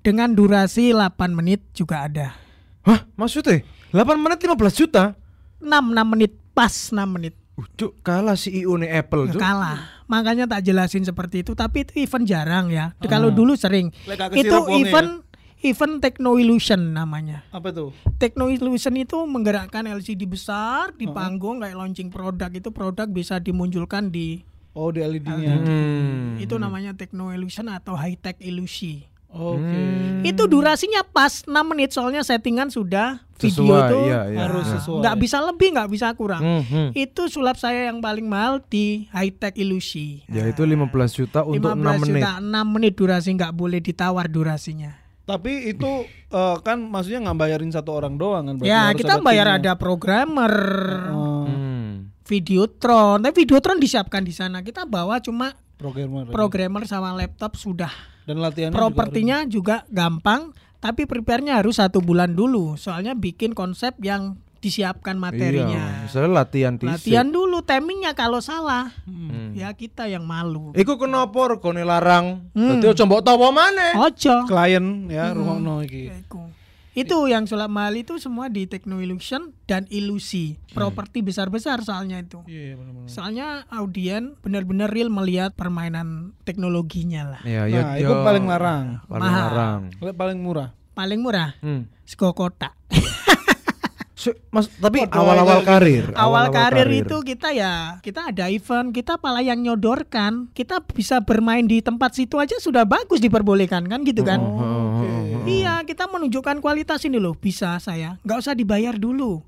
[0.00, 2.38] dengan durasi 8 menit juga ada.
[2.86, 5.14] Hah, maksudnya 8 menit 15 juta?
[5.60, 7.34] 6 6 menit pas 6 menit.
[7.58, 9.40] Uh, Cuk, kalah CEO nih Apple, Cuk.
[9.42, 10.00] kalah.
[10.06, 12.96] Makanya tak jelasin seperti itu, tapi itu event jarang ya.
[13.04, 13.92] Kalau dulu sering.
[14.32, 15.10] Itu wongnya event
[15.60, 17.44] event Techno Illusion namanya.
[17.52, 17.92] Apa tuh?
[18.16, 24.08] Techno Illusion itu menggerakkan LCD besar di panggung kayak launching produk itu produk bisa dimunculkan
[24.08, 25.58] di Oh, di LED-nya.
[25.58, 26.38] Hmm.
[26.38, 29.02] itu namanya Techno Illusion atau High Tech Illusi.
[29.30, 29.82] Oke.
[30.22, 34.38] Itu durasinya pas 6 menit soalnya settingan sudah video Sesuai, itu iya, iya.
[34.44, 35.00] Harus sesuai.
[35.00, 36.42] nggak bisa lebih nggak bisa kurang.
[36.42, 36.88] Hmm, hmm.
[36.92, 40.26] Itu sulap saya yang paling mahal di High Tech Illusi.
[40.26, 42.20] Ya itu 15 juta untuk 6 menit.
[42.20, 44.98] juta 6 menit durasi nggak boleh ditawar durasinya.
[45.24, 45.90] Tapi itu
[46.28, 48.54] eh, kan maksudnya nggak bayarin satu orang doang kan?
[48.58, 49.58] berarti ya kita ada bayar timnya.
[49.62, 50.54] ada programmer,
[51.08, 52.10] Oh, Hmm.
[52.26, 53.22] Videotron.
[53.22, 54.60] Tapi Videotron disiapkan di sana.
[54.60, 56.26] Kita bawa cuma programmer.
[56.26, 56.34] ya.
[56.34, 57.90] programmer sama laptop sudah.
[58.24, 62.76] Dan latihannya Propertinya juga, gampang, tapi prepare-nya harus satu bulan dulu.
[62.76, 65.82] Soalnya bikin konsep yang disiapkan Iya, materinya.
[66.04, 66.92] misalnya latihan dhisik.
[67.00, 69.56] Latihan dulu timingnya kalau salah, Hmm.
[69.56, 70.76] ya kita yang malu.
[70.76, 72.44] Iku kenapa regane larang?
[72.52, 72.76] Hmm.
[72.76, 73.96] Dadi ojo mbok tawa maneh.
[73.96, 74.44] Ojo.
[74.44, 76.12] klien ya rungokno iki.
[76.12, 76.44] Ya, iku.
[76.90, 80.58] Itu yang sulap mahal itu semua di Techno Illusion dan Ilusi.
[80.68, 82.42] Properti besar-besar soalnya itu.
[82.44, 83.06] Iya benar-benar.
[83.06, 87.42] Soalnya audien benar-benar real melihat permainan teknologinya lah.
[87.42, 87.80] Iya, iya.
[87.80, 88.86] Nah, itu paling larang.
[89.06, 89.46] Paling Mahal.
[89.46, 89.80] larang.
[90.12, 90.68] Paling murah.
[90.90, 91.86] Paling murah Hmm.
[92.02, 92.74] sego kotak.
[94.20, 96.12] Se- Mas, tapi awal-awal karir.
[96.12, 100.52] Awal karir itu kita ya kita ada event, kita malah yang nyodorkan.
[100.52, 104.36] Kita bisa bermain di tempat situ aja sudah bagus diperbolehkan kan gitu kan?
[104.36, 104.60] Oh,
[105.80, 108.20] Iya, kita menunjukkan kualitas ini loh, bisa saya.
[108.20, 109.40] nggak usah dibayar dulu.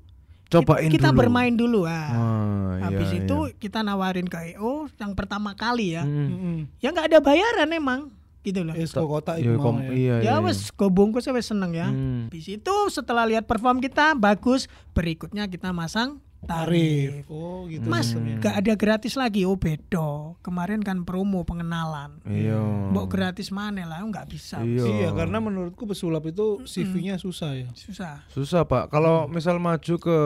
[0.49, 1.19] Cobain kita dulu.
[1.19, 2.09] bermain dulu ah.
[2.09, 3.53] Ah, Habis iya, itu iya.
[3.55, 6.01] kita nawarin ke EO yang pertama kali ya.
[6.01, 6.29] Hmm.
[6.29, 6.57] Heeh.
[6.79, 8.01] Ya nggak ada bayaran emang
[8.41, 8.73] gitu loh.
[8.73, 9.89] Es kota Iya, itu mau kom- ya.
[9.89, 10.33] iya, Ya iya.
[10.39, 11.87] wes go bungkus wes seneng ya.
[11.87, 12.27] Hmm.
[12.27, 17.23] Habis itu setelah lihat perform kita bagus, berikutnya kita masang tarif.
[17.23, 17.31] Tarif.
[17.31, 17.85] Oh gitu.
[17.85, 18.37] Mas, sistemnya.
[18.39, 19.43] gak ada gratis lagi.
[19.43, 20.35] Oh bedo.
[20.39, 22.19] Kemarin kan promo pengenalan.
[22.23, 22.59] Iya.
[22.91, 24.03] Mbok gratis mana lah?
[24.03, 24.59] Nggak bisa.
[24.61, 24.83] Iya.
[24.83, 27.69] Iya, karena menurutku pesulap itu CV-nya susah ya.
[27.73, 28.23] Susah.
[28.27, 28.89] Susah, Pak.
[28.89, 30.17] Kalau misal maju ke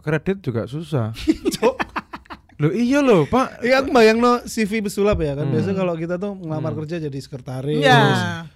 [0.00, 1.12] kredit juga susah.
[2.56, 3.60] Loh iya loh, Pak.
[3.60, 5.44] Iya aku bayang no CV pesulap ya kan.
[5.52, 7.84] Biasa kalau kita tuh ngelamar kerja jadi sekretaris.
[7.84, 8.00] Iya.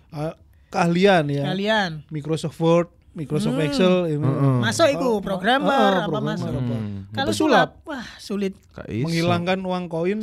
[0.08, 0.32] Ah,
[0.72, 1.44] keahlian ya.
[1.52, 4.24] Kalian Microsoft Word Microsoft Excel ini.
[4.64, 5.68] Masuk iku programmer
[6.00, 6.48] Oh, apa programmer masuk.
[6.48, 6.76] apa.
[7.10, 7.74] Kalau Pesulap.
[7.76, 8.54] sulap, wah sulit.
[8.78, 10.20] Menghilangkan uang koin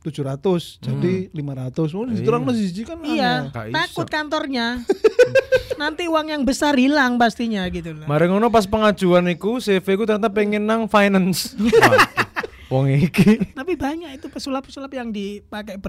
[0.00, 2.14] 700 jadi 500 oh Iya.
[2.14, 3.74] diturang masih siji kan Iya, aneh.
[3.74, 4.80] Takut kantornya.
[5.82, 8.06] Nanti uang yang besar hilang pastinya gitu loh.
[8.06, 11.54] Mari ngono pas pengajuan iku CV ku ternyata pengen nang finance.
[12.72, 13.52] Wong iki.
[13.52, 15.80] Tapi banyak itu pesulap-pesulap yang dipakai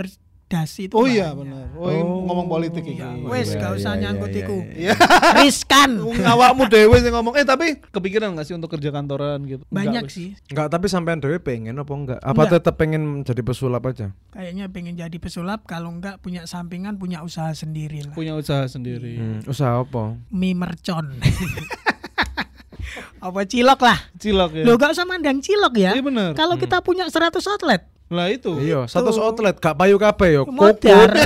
[0.49, 0.97] berdasi itu.
[0.97, 4.41] oh iya benar oh, ini ngomong politik iki Wes Iya, gak usah iya, nyangkut iya,
[4.41, 4.57] iku.
[4.73, 4.93] iya,
[5.37, 5.91] Riskan.
[6.33, 10.09] Awakmu dewe sing ngomong eh tapi kepikiran gak sih untuk kerja kantoran gitu Banyak Enggak,
[10.09, 10.33] sih.
[10.49, 12.19] Enggak, tapi sampean dhewe pengen apa enggak?
[12.19, 12.53] Apa Enggak.
[12.57, 14.09] tetap pengen jadi pesulap aja?
[14.29, 18.13] Kayaknya pengen jadi pesulap kalau enggak punya sampingan punya usaha sendiri lah.
[18.13, 20.17] punya usaha sendiri Hmm, usaha apa?
[20.31, 21.13] Mie mercon.
[23.21, 23.99] apa cilok lah.
[24.15, 25.91] cilok ya Lo gak usah mandang cilok ya.
[25.91, 30.41] iya benar Kalau kita punya 100 outlet, lah itu Iya, satu outlet gak payu kabeh
[30.41, 30.43] yo.
[30.49, 31.13] modar.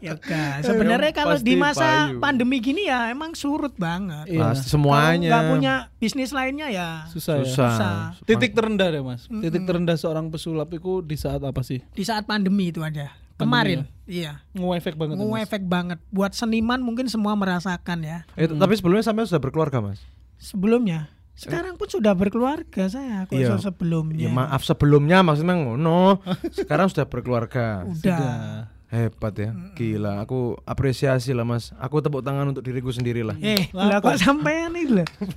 [0.00, 0.58] ya kan.
[0.64, 2.18] Sebenarnya kalau di masa payu.
[2.18, 4.26] pandemi gini ya emang surut banget.
[4.26, 4.52] Iya.
[4.52, 5.28] Pasti Kalau semuanya.
[5.30, 7.70] nggak punya bisnis lainnya ya susah, ya susah.
[7.76, 7.96] susah.
[8.24, 12.24] titik terendah deh mas titik terendah seorang pesulap itu di saat apa sih Di saat
[12.26, 13.12] pandemi itu ada.
[13.40, 14.44] Kemarin, iya.
[14.52, 15.24] ngefek banget ya?
[15.24, 15.96] Ngefek banget.
[16.12, 18.28] Buat seniman mungkin semua merasakan ya.
[18.36, 20.04] Eh, tapi sebelumnya sampai sudah berkeluarga, Mas?
[20.36, 21.08] Sebelumnya.
[21.34, 23.56] Sekarang pun sudah berkeluarga saya kok Iya.
[23.56, 24.28] sebelumnya.
[24.28, 26.20] Ya maaf sebelumnya maksudnya ngono.
[26.58, 27.84] Sekarang sudah berkeluarga.
[27.84, 28.68] Udah.
[28.90, 29.54] Hebat ya.
[29.78, 31.70] Gila, aku apresiasi lah, Mas.
[31.78, 33.38] Aku tepuk tangan untuk diriku sendiri lah.
[33.38, 35.06] Eh, lah kok sampean nih lah.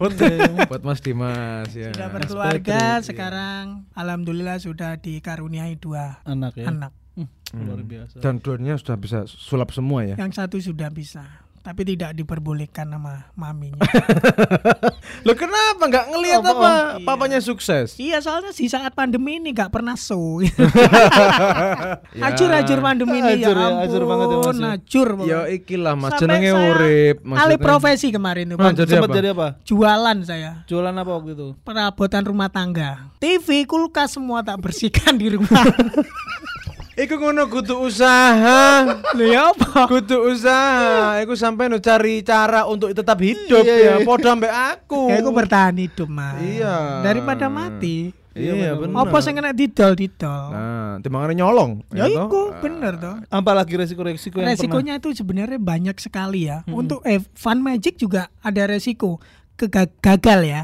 [0.73, 1.93] Buat Mas Dimas ya.
[1.93, 6.91] Sudah berkeluarga sekarang alhamdulillah sudah dikaruniai dua anak ya anak.
[7.13, 10.17] Hmm, luar biasa Dan dua-duanya sudah bisa sulap semua ya.
[10.17, 13.79] Yang satu sudah bisa, tapi tidak diperbolehkan sama maminya.
[15.25, 16.71] Lo kenapa nggak ngelihat Apa, apa?
[16.99, 17.07] Om?
[17.07, 17.95] Papanya sukses.
[17.95, 20.43] iya, soalnya di saat pandemi ini nggak pernah show.
[22.13, 22.29] Ya.
[22.29, 24.69] Acur-acur pandemi ini Acur ya ya, ampun, acur banget ya, Mas, ya.
[24.69, 25.07] acur.
[25.23, 27.15] Ya ikilah Mas jenenge urip.
[27.25, 28.75] Alih profesi kemarin itu, Ah, Bang.
[28.75, 29.07] jadi apa?
[29.09, 30.51] jadi apa Jualan saya.
[30.65, 33.09] jualan apa waktu itu Perabotan rumah tangga.
[33.17, 35.63] TV, kulkas semua tak bersihkan di rumah.
[36.93, 38.85] Iku ngono kudu usaha.
[39.17, 39.89] Lho ya apa?
[39.89, 41.17] kudu usaha.
[41.25, 44.05] Iku sampai no cari cara untuk tetap hidup Iya, ya.
[44.05, 45.09] Podo ambek aku.
[45.09, 46.37] Ya aku bertahan hidup, Mas.
[46.37, 47.01] Iya.
[47.01, 48.13] Daripada mati.
[48.33, 49.09] Iya benar.
[49.09, 50.49] Apa sing kena didol-didol?
[50.49, 51.85] Nah, timbangane nyolong.
[51.93, 53.21] ya iku bener toh.
[53.29, 56.65] apalagi resiko-resiko yang pernah Resikonya itu sebenarnya banyak sekali ya.
[56.65, 59.21] Untuk eh, fun magic juga ada resiko
[60.01, 60.61] gagal ya.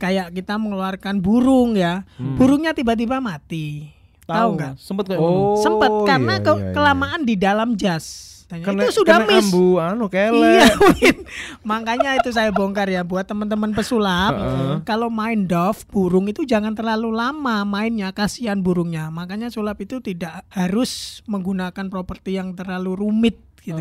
[0.00, 2.08] Kayak kita mengeluarkan burung ya.
[2.16, 3.93] Burungnya tiba-tiba mati.
[4.26, 4.72] Tahu nggak?
[4.76, 6.72] sempet kayak Oh, Sempet karena iya, ke- iya, iya.
[6.72, 8.06] kelamaan di dalam jas.
[8.44, 9.48] Tanya, Kena- itu sudah kena miss.
[9.48, 10.68] ambu anu Iya, kelek.
[10.92, 11.16] Win.
[11.62, 14.36] makanya itu saya bongkar ya buat teman-teman pesulap.
[14.82, 19.08] Kalau main dove burung itu jangan terlalu lama mainnya, kasihan burungnya.
[19.08, 23.80] Makanya sulap itu tidak harus menggunakan properti yang terlalu rumit gitu.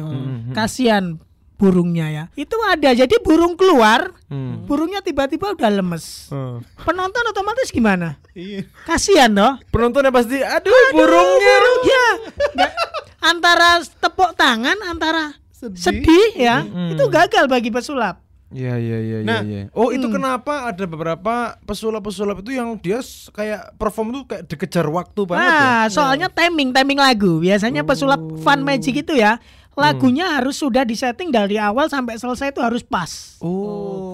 [0.51, 1.19] Kasihan
[1.55, 2.23] burungnya ya.
[2.33, 2.91] Itu ada.
[2.91, 4.65] Jadi burung keluar, Hmm.
[4.65, 6.27] burungnya tiba-tiba udah lemes.
[6.27, 6.59] Hmm.
[6.79, 8.17] Penonton otomatis gimana?
[8.33, 9.53] iya Kasihan toh.
[9.69, 11.57] Penontonnya pasti aduh, burungnya.
[11.83, 12.05] Ya,
[12.51, 12.73] nggak-
[13.21, 15.79] antara tepuk tangan antara Sedih.
[16.03, 18.19] sedih, ya, itu gagal bagi pesulap.
[18.49, 19.25] Iya iya iya iya.
[19.25, 19.61] Nah, iya.
[19.73, 25.25] Oh itu kenapa ada beberapa pesulap-pesulap itu yang dia kayak perform tuh kayak dikejar waktu
[25.25, 25.57] banget ya?
[25.57, 27.41] Nah, soalnya timing, timing lagu.
[27.41, 29.41] Biasanya pesulap fun magic itu ya,
[29.73, 33.37] lagunya harus sudah disetting dari awal sampai selesai itu harus pas.
[33.41, 34.13] Oh.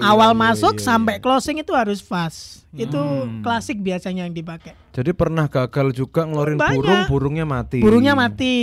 [0.00, 0.86] iya, awal iya, masuk iya, iya.
[0.88, 2.64] sampai closing itu harus pas.
[2.74, 2.98] Itu
[3.46, 4.74] klasik biasanya yang dipakai.
[4.90, 6.74] Jadi pernah gagal juga ngeluarin Banyak.
[6.74, 7.78] burung, burungnya mati.
[7.78, 8.56] Burungnya mati.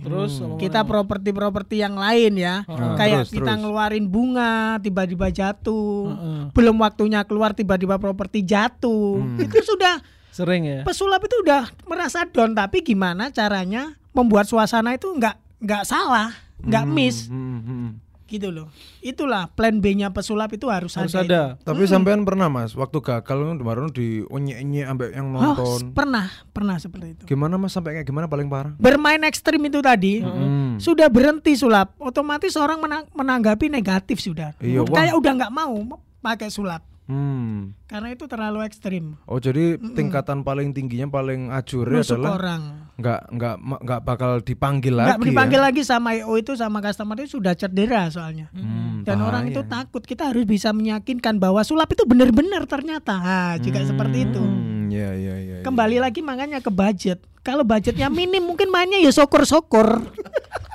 [0.00, 2.64] terus sama kita properti-properti yang lain ya.
[2.64, 3.60] Ah, Kayak terus, kita terus.
[3.60, 6.16] ngeluarin bunga tiba-tiba jatuh.
[6.56, 9.20] Belum waktunya keluar tiba-tiba properti jatuh.
[9.20, 9.44] Hmm.
[9.44, 10.00] Itu sudah
[10.38, 15.82] sering ya pesulap itu udah merasa down tapi gimana caranya membuat suasana itu nggak nggak
[15.82, 17.88] salah, nggak miss Hmm, hmm.
[18.24, 18.68] gitu loh.
[19.00, 21.56] Itulah plan B-nya pesulap itu harus, harus ada.
[21.56, 25.96] ada Tapi sampean pernah mas, waktu gagal kemarin di onye ambek yang Oh, nonton.
[25.96, 27.22] pernah, pernah seperti itu.
[27.24, 28.76] Gimana mas sampai kayak gimana paling parah?
[28.76, 30.76] Bermain ekstrim itu tadi Hmm.
[30.76, 34.52] sudah berhenti sulap, otomatis orang menang- menanggapi negatif sudah.
[34.58, 34.84] Iya.
[34.84, 35.74] Kayak udah nggak mau
[36.20, 37.72] pakai sulap Hmm.
[37.88, 39.16] karena itu terlalu ekstrim.
[39.24, 42.62] Oh jadi tingkatan paling tingginya paling ajur adalah orang.
[43.00, 45.16] nggak nggak nggak bakal dipanggil lagi.
[45.16, 45.64] Nggak dipanggil ya?
[45.72, 48.52] lagi sama IO itu sama customer itu sudah cedera soalnya.
[48.52, 49.56] Hmm, Dan orang bahaya.
[49.56, 50.04] itu takut.
[50.04, 53.16] Kita harus bisa meyakinkan bahwa sulap itu benar-benar ternyata.
[53.16, 54.42] Nah, jika seperti itu.
[54.44, 55.56] Hmm, ya ya ya.
[55.58, 55.64] ya.
[55.64, 57.24] Kembali lagi makanya ke budget.
[57.40, 60.12] Kalau budgetnya minim mungkin mainnya ya syukur-syukur.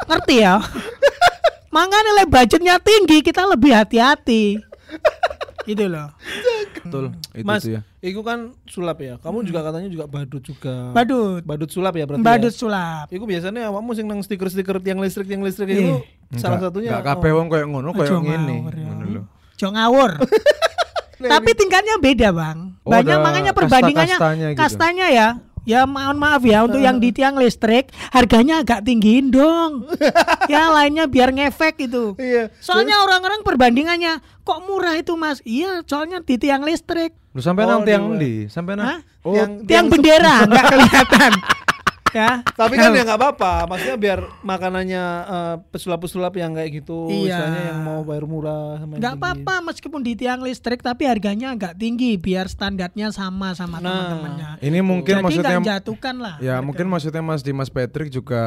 [0.10, 0.58] Ngerti ya?
[1.74, 4.62] Makanya le budgetnya tinggi kita lebih hati-hati.
[5.66, 6.12] Itu loh.
[6.76, 7.16] Betul.
[7.32, 7.80] Itu Mas, ya.
[7.98, 9.16] itu kan sulap ya.
[9.18, 10.92] Kamu juga katanya juga badut juga.
[10.92, 11.42] Badut.
[11.42, 12.20] Badut sulap ya berarti.
[12.22, 12.58] Badut Ya?
[12.58, 13.06] sulap.
[13.08, 15.80] Iku biasanya awakmu sing nang stiker-stiker tiang listrik tiang listrik Iya.
[15.80, 15.96] itu
[16.36, 16.90] salah Enggak- satunya.
[16.92, 17.36] Enggak kabeh oh.
[17.40, 18.56] wong koyo ngono koyo Aja ngene.
[18.60, 18.86] ngawur ya.
[18.86, 19.22] Ngono lho.
[19.54, 20.12] Jo ngawur.
[21.24, 22.58] Tapi tingkatnya beda, Bang.
[22.84, 24.60] Oh, Banyak ada makanya perbandingannya kasta-kastanya gitu.
[24.60, 25.28] kastanya ya.
[25.64, 29.88] Ya mohon maaf ya untuk yang di tiang listrik harganya agak tinggiin dong.
[30.52, 32.20] ya lainnya biar ngefek itu.
[32.20, 32.52] Iya.
[32.60, 35.40] Soalnya orang-orang perbandingannya kok murah itu Mas?
[35.42, 37.16] Iya, soalnya di tiang listrik.
[37.32, 38.46] Lu sampai Oh, nang tiang ndi?
[38.46, 41.32] Sampai nang Oh, Yang- Tiang yang- bendera nggak kelihatan.
[42.14, 42.46] ya.
[42.46, 43.54] Tapi kan ya nggak apa-apa.
[43.68, 47.36] Maksudnya biar makanannya eh, pesulap-pesulap yang kayak gitu, Iya.
[47.36, 51.74] istilahnya yang mau bayar murah sama nggak apa-apa meskipun di tiang listrik tapi harganya agak
[51.76, 53.90] tinggi biar standarnya sama sama Nah.
[53.90, 54.50] teman-temannya.
[54.62, 56.36] ini mungkin Jadi maksudnya jatuhkan lah.
[56.40, 58.42] Ya mungkin maksudnya Mas Dimas Patrick juga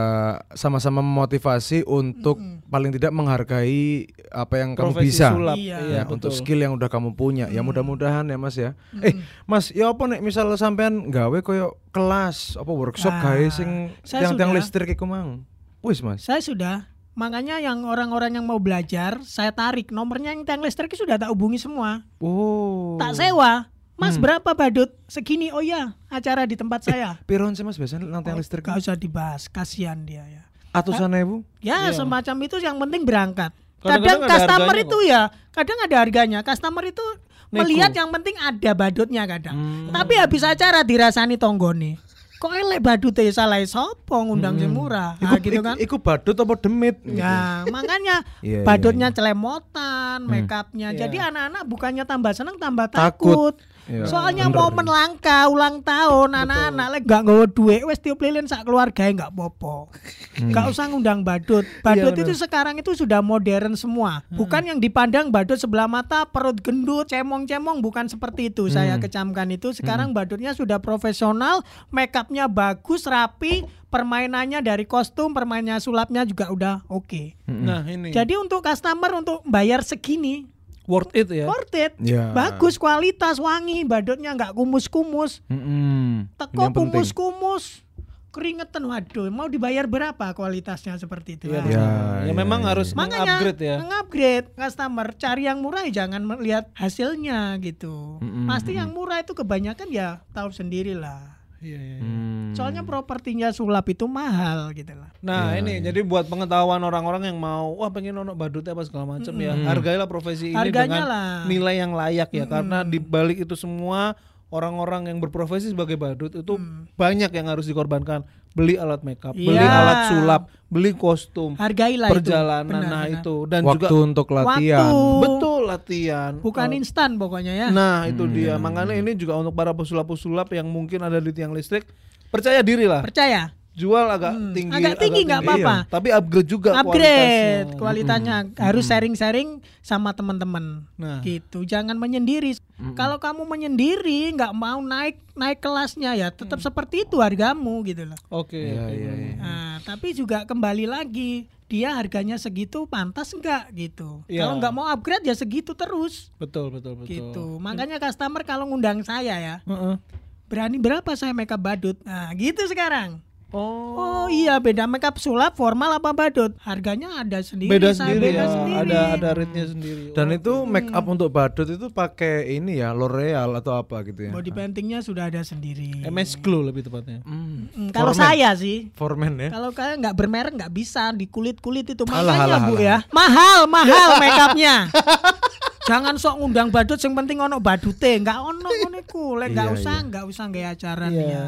[0.52, 5.26] sama-sama memotivasi untuk paling tidak menghargai apa yang kamu Profesi bisa.
[5.30, 5.56] sulap.
[5.56, 5.78] Iya.
[5.82, 6.38] Ya, untuk betul.
[6.38, 7.46] skill yang udah kamu punya.
[7.48, 8.74] Ya mudah-mudahan ya Mas ya.
[8.98, 13.70] Eh, Mas, ya apa nek misal sampean gawe koyo kelas apa workshop Nah, gawe sing
[14.04, 14.60] saya tiang-tiang sudah.
[14.60, 15.48] listrik iku mang.
[15.80, 16.20] Wis Mas.
[16.20, 16.84] Saya sudah
[17.16, 21.56] makanya yang orang-orang yang mau belajar saya tarik nomornya yang tiang listrik sudah tak hubungi
[21.56, 22.04] semua.
[22.20, 23.00] Oh.
[23.00, 23.72] Tak sewa.
[23.96, 24.92] Mas berapa badut?
[25.08, 25.48] Segini.
[25.48, 27.16] Oh ya, acara di tempat saya.
[27.24, 28.60] Piron sih Mas biasanya nang tiang listrik?
[28.60, 30.44] Gak usah dibahas, kasihan dia ya.
[30.76, 31.40] Atusan ewu.
[31.64, 33.56] Ya semacam itu yang penting berangkat.
[33.80, 35.20] Kadang-kadang Kadang, ada customer itu ya,
[35.54, 36.38] kadang ada harganya.
[36.44, 37.04] Customer itu
[37.50, 39.56] melihat yang penting ada badutnya kadang.
[39.56, 39.88] Hmm.
[39.94, 41.98] Tapi habis acara dirasani tonggone.
[42.36, 45.16] Kok elek badute salah sopo ngundang sing murah.
[45.24, 45.80] Nah, gitu kan.
[45.80, 47.00] Iku badut apa demit?
[47.08, 50.92] Ya, makanya Iya, iya, badutnya celemotan, make upnya.
[50.92, 51.08] Iya.
[51.08, 53.56] Jadi anak-anak bukannya tambah seneng tambah Takut.
[53.56, 53.75] takut.
[53.86, 54.58] Iya, Soalnya bener.
[54.58, 59.30] momen langka ulang tahun anak-anak lek gak nggawa duit wis tiup lilin sak keluarga nggak
[59.30, 59.94] popo.
[60.34, 60.50] Hmm.
[60.50, 61.62] Gak usah ngundang badut.
[61.86, 64.26] Badut itu sekarang itu sudah modern semua.
[64.26, 64.42] Hmm.
[64.42, 68.66] Bukan yang dipandang badut sebelah mata, perut gendut, cemong-cemong bukan seperti itu.
[68.66, 68.74] Hmm.
[68.74, 69.70] Saya kecamkan itu.
[69.70, 71.62] Sekarang badutnya sudah profesional,
[71.94, 77.38] make upnya bagus, rapi, permainannya dari kostum, permainannya sulapnya juga udah oke.
[77.46, 80.55] Nah, ini Jadi untuk customer untuk bayar segini
[80.86, 81.46] worth it ya.
[81.46, 81.92] worth it.
[81.98, 82.30] Ya.
[82.30, 85.42] Bagus kualitas wangi, badutnya nggak kumus-kumus.
[85.46, 86.26] Mm-mm.
[86.26, 86.90] Ini Teko yang penting.
[86.94, 87.84] kumus-kumus.
[88.30, 91.48] Keringetan waduh, mau dibayar berapa kualitasnya seperti itu.
[91.48, 92.20] Iya, Ya, sana.
[92.20, 92.96] ya, ya, memang ya, harus ya.
[93.00, 93.74] Makanya mengupgrade ya.
[93.80, 98.20] mengupgrade customer cari yang murah ya jangan melihat hasilnya gitu.
[98.20, 101.35] Mm-mm, Pasti yang murah itu kebanyakan ya tahu sendirilah.
[101.66, 101.98] Iya, iya.
[101.98, 102.54] Hmm.
[102.54, 105.10] Soalnya propertinya sulap itu mahal gitu lah.
[105.18, 109.18] Nah Iya, ini jadi buat pengetahuan orang-orang yang mau wah pengen nonton badutnya apa segala
[109.18, 111.30] macam ya hargailah profesi ini Harganya dengan lah.
[111.44, 114.14] nilai yang layak ya karena di balik itu semua
[114.56, 116.54] orang-orang yang berprofesi sebagai badut itu
[116.94, 119.68] banyak yang harus dikorbankan beli alat makeup beli Iya.
[119.70, 122.14] alat sulap beli kostum Hargailah itu.
[122.16, 123.16] perjalanan Benar, nah benar.
[123.18, 124.88] itu dan Waktu juga untuk latihan.
[124.88, 125.20] Waktu.
[125.20, 127.68] betul latihan Bukan Oh, instan pokoknya ya.
[127.68, 131.84] Nah itu dia makanya ini juga untuk para pesulap-pesulap yang mungkin ada di tiang listrik
[132.26, 133.52] percaya diri lah Percaya?
[133.76, 135.52] Jual agak tinggi agak tinggi nggak tinggi.
[135.52, 135.74] apa-apa.
[135.78, 135.90] Iya.
[135.92, 137.76] tapi upgrade juga upgrade kualitasnya.
[137.76, 139.48] kualitasnya harus sharing-sharing
[139.80, 141.20] sama teman-teman Nah.
[141.20, 142.56] gitu jangan menyendiri
[142.92, 148.16] kalau kamu menyendiri nggak mau naik naik kelasnya ya tetap seperti itu hargamu gitu loh
[148.32, 148.96] oke Iya, oke.
[148.96, 149.34] iya, iya.
[149.36, 154.40] nah, tapi juga kembali lagi dia harganya segitu pantas nggak gitu Iya.
[154.40, 159.02] kalau nggak mau upgrade ya segitu terus betul betul betul gitu makanya customer kalau ngundang
[159.02, 160.00] saya ya Heeh.
[160.46, 163.20] berani berapa saya makeup badut nah gitu sekarang
[163.54, 164.26] oh.
[164.26, 166.50] Oh iya beda makeup sulap formal apa badut?
[166.58, 168.46] Harganya ada sendiri beda sendiri beda ya.
[168.50, 168.74] sendiri.
[168.82, 170.04] ada ada rate-nya sendiri.
[170.10, 174.26] Dan Oh, itu make up untuk badut itu pakai ini ya L'Oreal atau apa gitu
[174.26, 174.32] ya.
[174.34, 176.02] body paintingnya sudah ada sendiri.
[176.02, 177.22] MS Glow lebih tepatnya.
[177.22, 177.70] Hmm.
[177.70, 178.90] Hmm, kalau saya sih.
[178.98, 179.54] Formen ya.
[179.54, 182.02] kalau kalian nggak bermerek nggak bisa di kulit kulit itu.
[182.10, 182.82] Alah, makanya alah, bu alah.
[182.82, 182.96] ya.
[183.14, 184.74] Mahal mahal makeupnya
[185.86, 189.76] jangan sok ngundang badut yang penting ono badute nggak ono ngono iku lek nggak Iya,
[189.76, 190.06] usah iya.
[190.06, 191.44] nggak usah nggak acara Iya.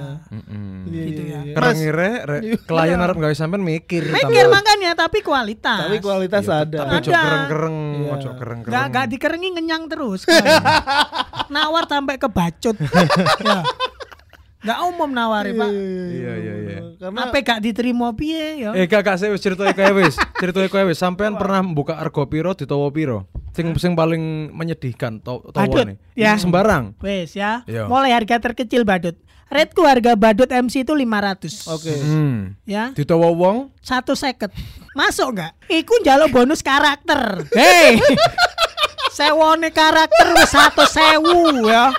[0.89, 1.59] Iya, gitu iya, ya.
[1.59, 1.71] iya.
[1.75, 4.07] Ngire re, klien harap nggak sampean mikir.
[4.07, 7.21] mikir makanya tapi kualitas tapi kualitas ada Tapi ojo Ada.
[7.21, 8.11] kereng-kereng, Iya.
[8.15, 8.73] ojo kereng-kereng.
[8.73, 10.23] nggak nggak dikerengi ngenyang terus
[11.53, 12.77] nawar sampai ke bacut
[13.43, 13.61] ya.
[14.61, 16.79] nggak umum nawari pak Iya iya iya.
[16.99, 20.83] karena apa gak diterima piye ya Eh kakak saya wis cerita kae wis, cerita kae
[20.85, 20.99] wis.
[20.99, 23.31] Sampean pernah buka argo piro ditowo piro?
[23.59, 26.39] Sing sing paling menyedihkan to Badut, ya.
[26.39, 26.95] Sembarang.
[27.03, 27.67] Wes ya.
[27.67, 27.91] Iya.
[27.91, 29.19] Mulai harga terkecil badut.
[29.51, 31.67] Rateku harga badut MC itu 500.
[31.67, 32.55] oke Hmm.
[32.63, 32.95] Ya.
[32.95, 34.55] Ditowo wong Satu seket.
[34.95, 35.59] Masuk nggak?
[35.67, 37.43] Iku njaluk bonus karakter.
[37.51, 37.99] Hei.
[39.19, 41.91] Sewone karakter wis satu sewu ya.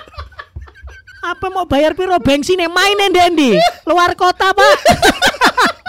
[1.20, 3.52] Apa mau bayar piro bensin mainin dendi
[3.84, 4.76] luar kota pak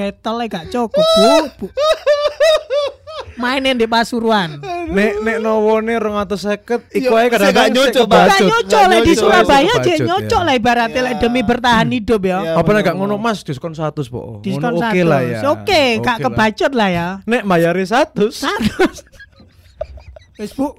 [0.00, 1.28] Ketolnya gak cukup bu,
[1.60, 1.66] bu.
[3.36, 4.56] Mainin di Pasuruan
[4.90, 8.06] nek nek nowone 250 iku Iya, ae kadang-kadang sik gak nyocok.
[8.10, 9.12] Gak nyocok lah di.
[9.14, 10.06] Surabaya aja ya.
[10.08, 12.38] nyocok lah ibaratnya lah demi bertahan hidup ya.
[12.42, 12.52] Iya.
[12.58, 13.14] Apa nek gak ngono.
[13.16, 14.42] Mas diskon 100 po.
[14.42, 15.38] Diskon oke lah ya.
[15.52, 16.24] Oke, gak lah.
[16.28, 17.08] kebacut lah ya.
[17.24, 18.34] Nek bayari 100.
[18.34, 18.76] Satu.
[20.40, 20.72] Wes Bu,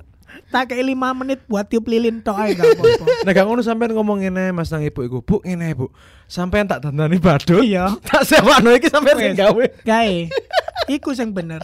[0.52, 3.06] tak kayak lima menit buat tiup lilin tok ae gak apa-apa.
[3.26, 5.18] Nek gak ngono sampean ngomong ngene Mas nang ibu iku.
[5.20, 5.88] Bu ngene Bu.
[6.28, 7.60] Sampean tak dandani badut.
[7.62, 7.96] Iya.
[8.04, 9.64] Tak sewakno iki sampean sing gawe.
[9.82, 10.28] Gae.
[10.88, 11.64] Iku sing bener.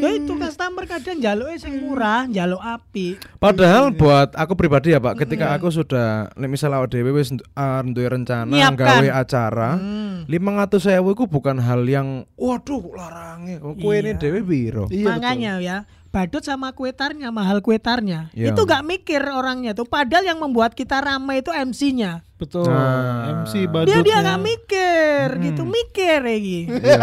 [0.00, 3.20] Ya itu customer kadang njaluknya sing murah, njaluk api.
[3.36, 7.82] Padahal buat aku pribadi ya Pak, ketika aku sudah nek misal awak dhewe wis uh,
[7.84, 9.02] duwe rencana Nyiapkan.
[9.02, 10.24] gawe acara, Hmm.
[10.24, 13.60] 500.000 iku bukan hal yang waduh larange.
[13.60, 14.16] Kowe ini Iya.
[14.16, 14.84] dhewe piro?
[14.88, 15.76] Iya, Makanya ya,
[16.14, 18.30] badut sama kue tarnya mahal kue tarnya.
[18.30, 18.54] Iya.
[18.54, 19.82] Itu gak mikir orangnya tuh.
[19.82, 22.22] Padahal yang membuat kita ramai itu MC-nya.
[22.38, 22.70] Betul.
[22.70, 23.42] Nah.
[23.42, 24.02] MC Dia badutnya.
[24.06, 26.60] dia gak mikir gitu, mikir lagi.
[26.70, 26.98] Iya.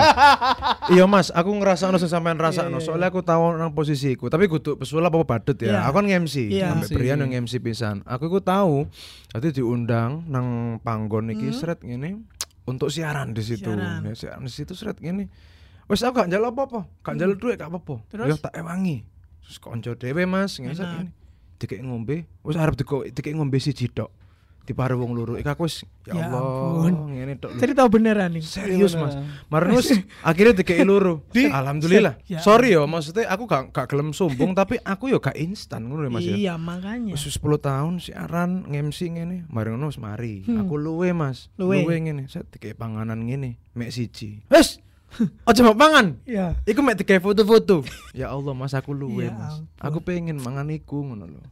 [0.96, 2.80] Iya Mas, aku ngerasa ono sing sampean rasakno.
[2.80, 5.76] Soalnya aku tahu nang posisiku, tapi kudu pesulap apa badut ya.
[5.76, 5.80] Iya.
[5.88, 6.68] Aku kan nge-MC, Iya.
[6.72, 6.96] sampai MC.
[6.96, 8.08] Brian yang MC pisan.
[8.08, 8.88] Aku iku tahu.
[9.30, 10.48] Dadi diundang nang
[10.80, 12.24] panggon iki seret ngene
[12.64, 13.72] untuk siaran di situ.
[13.72, 14.08] Siaran.
[14.08, 15.28] Ya, siaran di situ seret ngene.
[15.90, 17.96] Wes aku gak njaluk apa-apa, gak njaluk duit gak apa-apa.
[18.08, 18.28] Terus?
[18.30, 19.04] Ya tak ewangi.
[19.44, 21.12] Terus konco dhewe Mas, seret ngene.
[21.62, 22.74] Dikek ngombe, wis arep
[23.14, 24.10] dikek ngombe siji tok.
[24.62, 25.42] Dipare wong loro.
[25.42, 27.58] Iku aku wis ya Ya Allah, ngene tok.
[27.58, 28.46] Cerita beneran nih.
[28.46, 29.18] Serius mas,
[29.50, 29.90] Marun wis
[30.30, 31.26] akhirnya dikei luru.
[31.60, 32.22] Alhamdulillah.
[32.30, 32.40] Ya.
[32.46, 36.24] Sorry yo, maksudnya aku gak gak gelem sombong tapi aku yo gak instan ngono mas
[36.24, 36.38] ya.
[36.38, 37.18] Iya makanya.
[37.18, 40.46] Wis 10 tahun siaran nge-MC ngene, mari ngono wis mari.
[40.46, 41.82] Aku luwe mas, Luwe.
[41.82, 44.46] luwe ngene, set dikei panganan ngene, mek siji.
[44.48, 44.78] Wes.
[45.50, 46.20] Aja mau pangan.
[46.24, 46.56] Iya.
[46.64, 47.84] Iku mek dikei foto-foto.
[48.20, 49.64] ya Allah mas aku luwe Ya mas.
[49.80, 51.44] Aku pengen mangan iku ngono lho.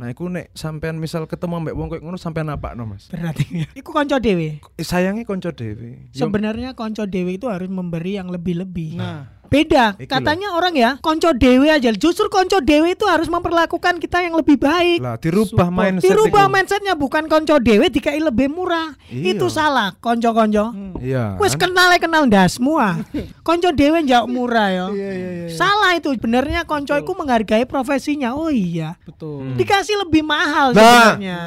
[0.00, 3.12] Nah, iku nek sampean misal ketemu mbek wong koyo ngono sampean apakno mas?
[3.12, 3.68] Berarti ya.
[3.76, 4.56] Iku konco dewe.
[4.80, 6.08] Eh, Sayangi konco dhewe.
[6.16, 8.96] Sebenarnya konco dewe itu harus memberi yang lebih-lebih.
[8.96, 9.98] Nah, Beda.
[9.98, 11.90] Iki Katanya orang ya, konco dewe aja.
[11.90, 15.02] Justru konco dewe itu harus memperlakukan kita yang lebih baik.
[15.02, 15.74] lah dirubah Support.
[15.74, 16.52] mindset Dirubah iku.
[16.52, 18.94] mindsetnya bukan konco dewe dikai lebih murah.
[19.06, 19.34] Iya.
[19.34, 20.70] Itu salah konco-konco.
[20.96, 21.34] Iya.
[21.36, 21.68] Wes kan?
[21.68, 23.02] kenal kenal ndasmu ah.
[23.42, 24.86] Konco dewe njak murah yo.
[24.94, 25.48] iya iya iya.
[25.50, 26.14] Salah itu.
[26.14, 28.32] Benernya konco iku menghargai profesinya.
[28.32, 28.94] Oh iya.
[29.02, 29.58] Betul.
[29.58, 30.78] Dikasih lebih mahal Nah.
[31.18, 31.38] sebenarnya.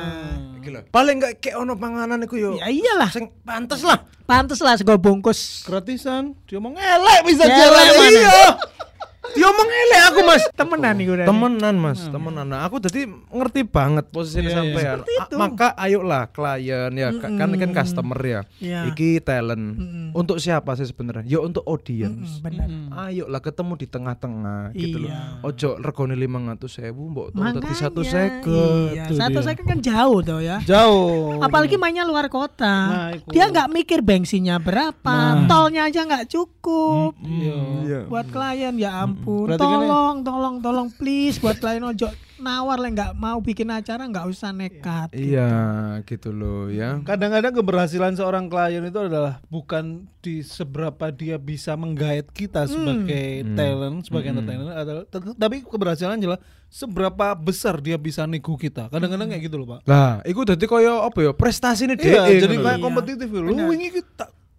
[0.51, 0.81] Iki lho.
[0.91, 2.51] Paling gak kayak ono panganan iku yo.
[2.55, 3.09] Ya iyalah.
[3.09, 4.05] Sing pantes lah.
[4.23, 5.67] Pantes lah sego bungkus.
[5.67, 7.85] Gratisan, dia mau ngelek bisa jalan.
[7.97, 8.07] mana?
[8.07, 8.43] Iya.
[9.25, 10.43] Diomong elek aku, Mas.
[10.51, 11.25] Temenan nih udah.
[11.25, 11.99] Temenan, Mas.
[12.05, 12.43] Temenan.
[12.45, 14.53] Nah, aku jadi ngerti banget posisi Iya, iya.
[14.53, 14.83] sampean.
[14.99, 15.35] Seperti A- itu.
[15.35, 18.41] Maka ayolah klien ya ka- kan kan customer ya.
[18.57, 18.79] Iya.
[18.89, 19.65] Iki talent.
[20.11, 21.23] Untuk siapa sih sebenarnya?
[21.25, 22.37] Ya untuk audience.
[22.37, 22.67] Mm, Benar.
[23.01, 25.09] Ayolah ketemu di tengah-tengah gitu loh.
[25.09, 25.39] Iya.
[25.41, 26.59] Ojo regone 500.000
[26.93, 27.61] mbok tuh Makanya.
[27.61, 28.91] dadi satu second.
[28.91, 30.57] Iya, satu second kan jauh tuh ya.
[30.61, 31.39] Jauh.
[31.39, 32.75] Apalagi mainnya luar kota.
[32.83, 33.09] Nah.
[33.25, 37.15] Dia nggak mikir bensinnya berapa, tolnya aja nggak cukup.
[37.19, 37.55] Iya.
[37.81, 37.99] Iya.
[38.05, 42.91] Buat klien ya ampun, Berarti kan tolong, tolong, tolong please buat klien ojo nawar lah
[42.91, 45.15] nggak mau bikin acara nggak usah nekat.
[45.15, 45.47] Iya,
[46.03, 46.99] gitu loh ya.
[46.99, 54.03] Kadang-kadang keberhasilan seorang klien itu adalah bukan di seberapa dia bisa menggait kita sebagai talent,
[54.03, 58.91] sebagai entertainer adalah tapi keberhasilan adalah seberapa besar dia bisa nego kita.
[58.91, 59.87] Kadang-kadang kayak gitu loh, Pak.
[59.87, 61.31] Lah, iku dadi koyo apa ya?
[61.31, 62.43] Prestasi ini Iya, dhewe.
[62.43, 62.83] jadi kayak lho.
[62.83, 63.39] kompetitif ya.
[63.39, 63.67] Lu Benar.
[63.71, 64.01] wingi ki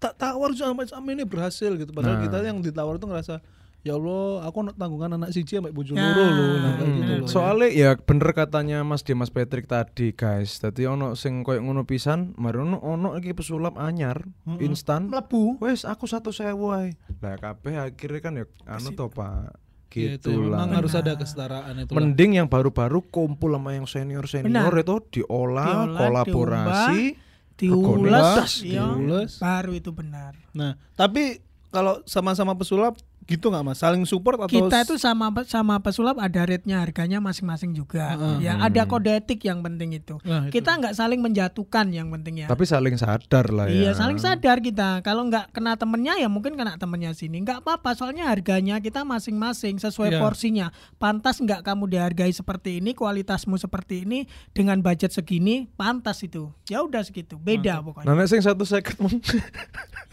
[0.00, 1.92] tak tawar sampai sampai ini berhasil gitu.
[1.92, 2.24] Padahal Nah.
[2.24, 3.40] kita yang ditawar itu ngerasa
[3.84, 6.02] ya Allah, aku nak tanggungan anak siji sampai bojo Ya.
[6.08, 6.56] loro loh.
[6.56, 7.28] Nah, kayak gitu loh.
[7.28, 10.56] Soalnya ya bener katanya Mas Dimas Patrick tadi guys.
[10.56, 14.24] Tadi ono sing koyo ngono pisan, mari ono ono iki pesulap anyar,
[14.58, 15.06] instan.
[15.06, 15.60] Melebu.
[15.60, 16.96] Wes aku satu sewu ae.
[17.20, 19.60] Lah kabeh akhirnya kan ya anu to Pak.
[19.86, 20.66] Gitu, Gitu lah.
[20.66, 21.92] memang harus ada kesetaraan itu.
[21.92, 22.02] lah.
[22.02, 27.14] Mending yang baru-baru kumpul sama yang senior-senior itu diolah, Diolah, kolaborasi.
[27.54, 29.38] Diulas, Diulas, iya, diulas.
[29.38, 30.34] baru itu benar.
[30.50, 31.38] Nah, tapi
[31.70, 33.80] kalau sama-sama pesulap gitu nggak mas?
[33.80, 38.16] Saling support atau Kita itu sama sama pesulap ada rate-nya harganya masing-masing juga.
[38.40, 40.18] Ya, ada kode etik yang penting itu.
[40.24, 40.60] Nah, itu.
[40.60, 42.48] Kita nggak saling menjatuhkan yang penting ya.
[42.50, 43.88] Tapi saling sadar lah ya.
[43.88, 45.00] Iya saling sadar kita.
[45.06, 47.40] Kalau nggak kena temennya ya mungkin kena temennya sini.
[47.44, 50.20] Nggak apa-apa soalnya harganya kita masing-masing sesuai Iya.
[50.20, 50.66] porsinya.
[50.98, 56.50] Pantas nggak kamu dihargai seperti ini, kualitasmu seperti ini dengan budget segini, pantas itu.
[56.66, 57.38] Ya udah segitu.
[57.38, 58.10] Beda pokoknya.
[58.10, 59.22] Nah, sing satu second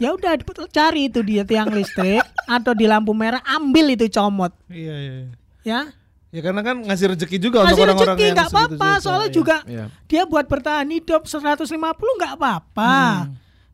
[0.00, 0.38] Ya udah
[0.70, 2.22] cari itu di tiang listrik
[2.56, 5.12] atau di lampu merah ambil itu comot Iya, iya.
[5.18, 5.26] iya.
[5.66, 5.80] ya.
[6.32, 9.34] Ya karena kan ngasih rezeki juga untuk Kasih orang-orang rezeki yang nggak apa-apa soalnya iya.
[9.34, 9.84] juga Iya.
[10.06, 11.66] dia buat bertahan hidup 150
[12.16, 12.94] nggak apa-apa.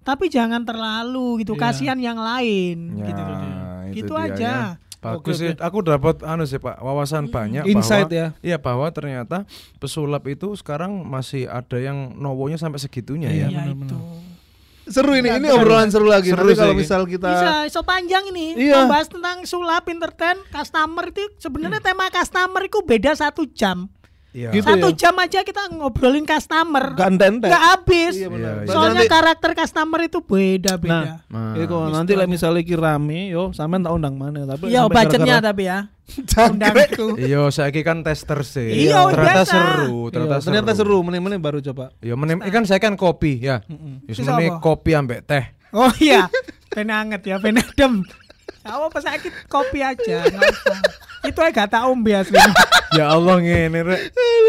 [0.02, 1.62] Tapi jangan terlalu gitu, Iya.
[1.68, 3.20] kasihan yang lain Ya, gitu.
[3.22, 3.46] itu
[3.92, 4.50] Gitu dia aja.
[4.50, 4.88] ya.
[4.98, 5.54] Bagus sih.
[5.54, 8.26] Aku dapat anu sih Pak, wawasan banyak Insight bahwa ya.
[8.42, 9.46] Iya, bahwa ternyata
[9.78, 13.46] pesulap itu sekarang masih ada yang nowonya sampai segitunya ya.
[13.46, 13.96] Iya itu.
[14.88, 15.28] Seru ini.
[15.28, 16.32] Ini obrolan seru lagi.
[16.32, 18.84] Seru Nanti kalau misal kita Bisa so panjang ini Iya.
[18.84, 23.88] membahas tentang sulap entertain customer itu sebenarnya tema customer itu beda satu jam.
[24.28, 24.52] Iya.
[24.52, 24.96] Gitu satu ya?
[24.96, 26.92] jam aja kita ngobrolin customer.
[26.92, 27.08] Gak.
[27.16, 28.12] Nggak habis.
[28.14, 28.54] Iya, benar.
[28.54, 28.72] Iya, iya.
[28.72, 30.98] Soalnya Nanti- karakter customer itu Nah, beda-beda.
[31.32, 34.96] Nah, Iku nanti lah misalnya iki rame, yo sampean tak undang mana tapi Iya sampai
[35.08, 35.78] budgetnya tapi ya.
[36.48, 37.06] Undangku.
[37.20, 38.88] Iya, saya kan tester sih.
[38.88, 39.52] Iya, ternyata biasa.
[39.52, 41.92] seru, Iya, ternyata, ternyata seru, meneh-meneh baru coba.
[42.00, 43.60] Iya, menem, kan saya kan kopi ya.
[44.08, 44.64] Ya semuanya apa?
[44.64, 45.44] kopi ambek teh.
[45.76, 46.32] Oh iya,
[46.72, 47.60] ben anget ya, ben
[48.68, 50.28] Apa pas sakit kopi aja.
[51.26, 52.38] Itu aja gak tak ombe asli.
[52.98, 54.00] ya Allah ngene rek.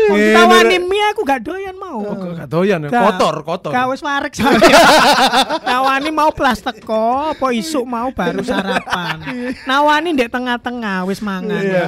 [0.09, 2.03] Tawani mie aku gak doyan mau.
[2.05, 2.89] Oh, gak doyan ya?
[2.93, 3.03] Gak.
[3.09, 3.71] Kotor, kotor.
[3.73, 4.33] Gak wis warek.
[5.65, 9.17] Nawani mau plastik kok, apa isuk mau baru sarapan.
[9.65, 11.61] Nawani ndek tengah-tengah wis mangan.
[11.61, 11.85] Iya.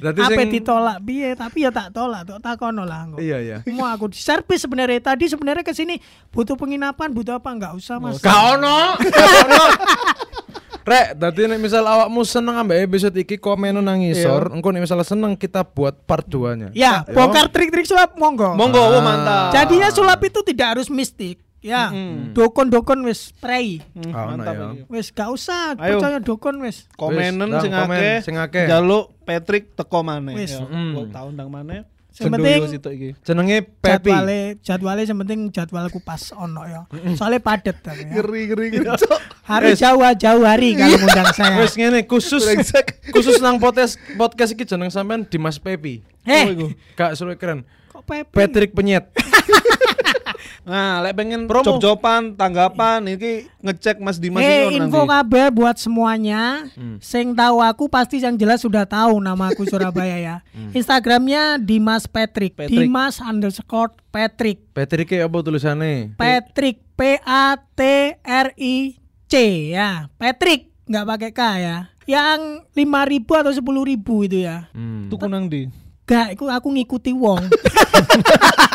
[0.00, 1.36] Berarti sing ditolak piye?
[1.36, 3.12] Tapi ya tak tolak, tak takono lah.
[3.20, 3.58] Iya, iya.
[3.68, 6.00] Mau aku di servis sebenarnya tadi sebenarnya ke sini
[6.32, 8.18] butuh penginapan, butuh apa enggak usah Mas.
[8.20, 8.96] Gak ono.
[10.82, 15.06] Rek, dadi nek misal awakmu seneng ambek episode iki komen nang ngisor, engko nek misalnya
[15.06, 16.74] seneng kita buat part 2-nya.
[16.74, 18.58] Ya, bongkar trik-trik sulap monggo.
[18.58, 19.54] Monggo, oh, mantap.
[19.54, 21.38] Jadinya sulap itu tidak harus mistik.
[21.62, 21.94] Ya,
[22.34, 23.78] dokon-dokon wis prei.
[24.10, 24.68] Ah, ono mantap ya.
[24.90, 26.02] Wis gak usah Ayo.
[26.02, 26.90] percaya dokon wis.
[26.98, 30.34] Komenen sing akeh, jaluk Patrick teko maneh.
[30.34, 30.58] Wis.
[30.58, 30.98] Ya, Mm.
[30.98, 31.86] kok tak undang maneh.
[32.12, 33.10] Sitok iki.
[33.24, 34.12] Jenenge Pepi.
[34.12, 36.84] jadwale jadwale yang penting jadwalku pas ono ya.
[37.16, 38.20] Soalnya padet tapi ya.
[38.20, 38.86] Ngeri ngeri ngeri.
[38.92, 39.20] Cok.
[39.48, 41.56] Harus jauh-jauh hari kalau ngundang saya.
[41.56, 42.44] Wis ngene khusus
[43.10, 46.04] khusus nang podcast podcast iki jeneng sampean Dimas Pepi.
[46.28, 47.64] Eh, Kak seru keren.
[47.92, 48.30] kok Pepe?
[48.30, 49.08] Patrick Penyet.
[50.62, 51.64] Nah, lek pengen Promo.
[51.64, 55.10] job-joban, tanggapan iki ngecek Mas Dimas Eh, iki ono info nanti.
[55.10, 56.42] kabeh buat semuanya.
[56.72, 56.96] Hmm.
[56.98, 60.36] Sing tahu aku pasti yang jelas sudah tahu nama aku Surabaya ya.
[60.78, 62.54] Instagramnya Dimas Patrick.
[62.54, 62.76] Patrick.
[62.78, 64.62] Dimas underscore Patrick.
[64.70, 66.14] Patrick iki apa tulisannya?
[66.14, 67.80] Patrick P A T
[68.20, 68.76] R I
[69.26, 69.34] C
[69.72, 70.06] ya.
[70.14, 71.76] Patrick nggak pakai K ya.
[72.02, 74.66] Yang 5000 atau 10000 itu ya.
[74.70, 75.06] Hmm.
[75.06, 75.70] Tuku nang ndi?
[76.02, 77.38] Gak, aku, aku ngikuti wong.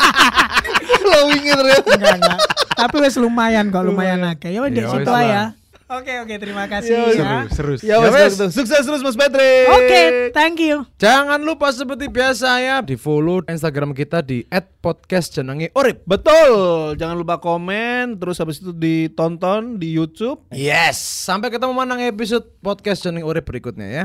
[1.08, 1.80] Lo wingi terus.
[1.88, 2.38] enggak, enggak.
[2.70, 4.50] Tapi wes lumayan kok, lumayan akeh.
[4.50, 5.22] Ya wes di Ya situ wes lah.
[5.24, 5.42] aja.
[5.88, 7.30] Oke, oke, terima kasih Ya, ya.
[7.48, 7.88] Seru, seru.
[7.88, 8.46] Ya wes kalau gitu.
[8.52, 9.72] Sukses terus Mas Patrick.
[9.72, 10.00] Oke,
[10.30, 10.84] thank you.
[11.00, 14.44] Jangan lupa seperti biasa ya di follow Instagram kita di
[14.78, 16.04] @podcast jenenge Urip.
[16.04, 20.44] Betul, jangan lupa komen, terus habis itu ditonton di YouTube.
[20.52, 21.00] Yes.
[21.00, 24.04] Sampai ketemu manang episode podcast jenenge Urip berikutnya ya.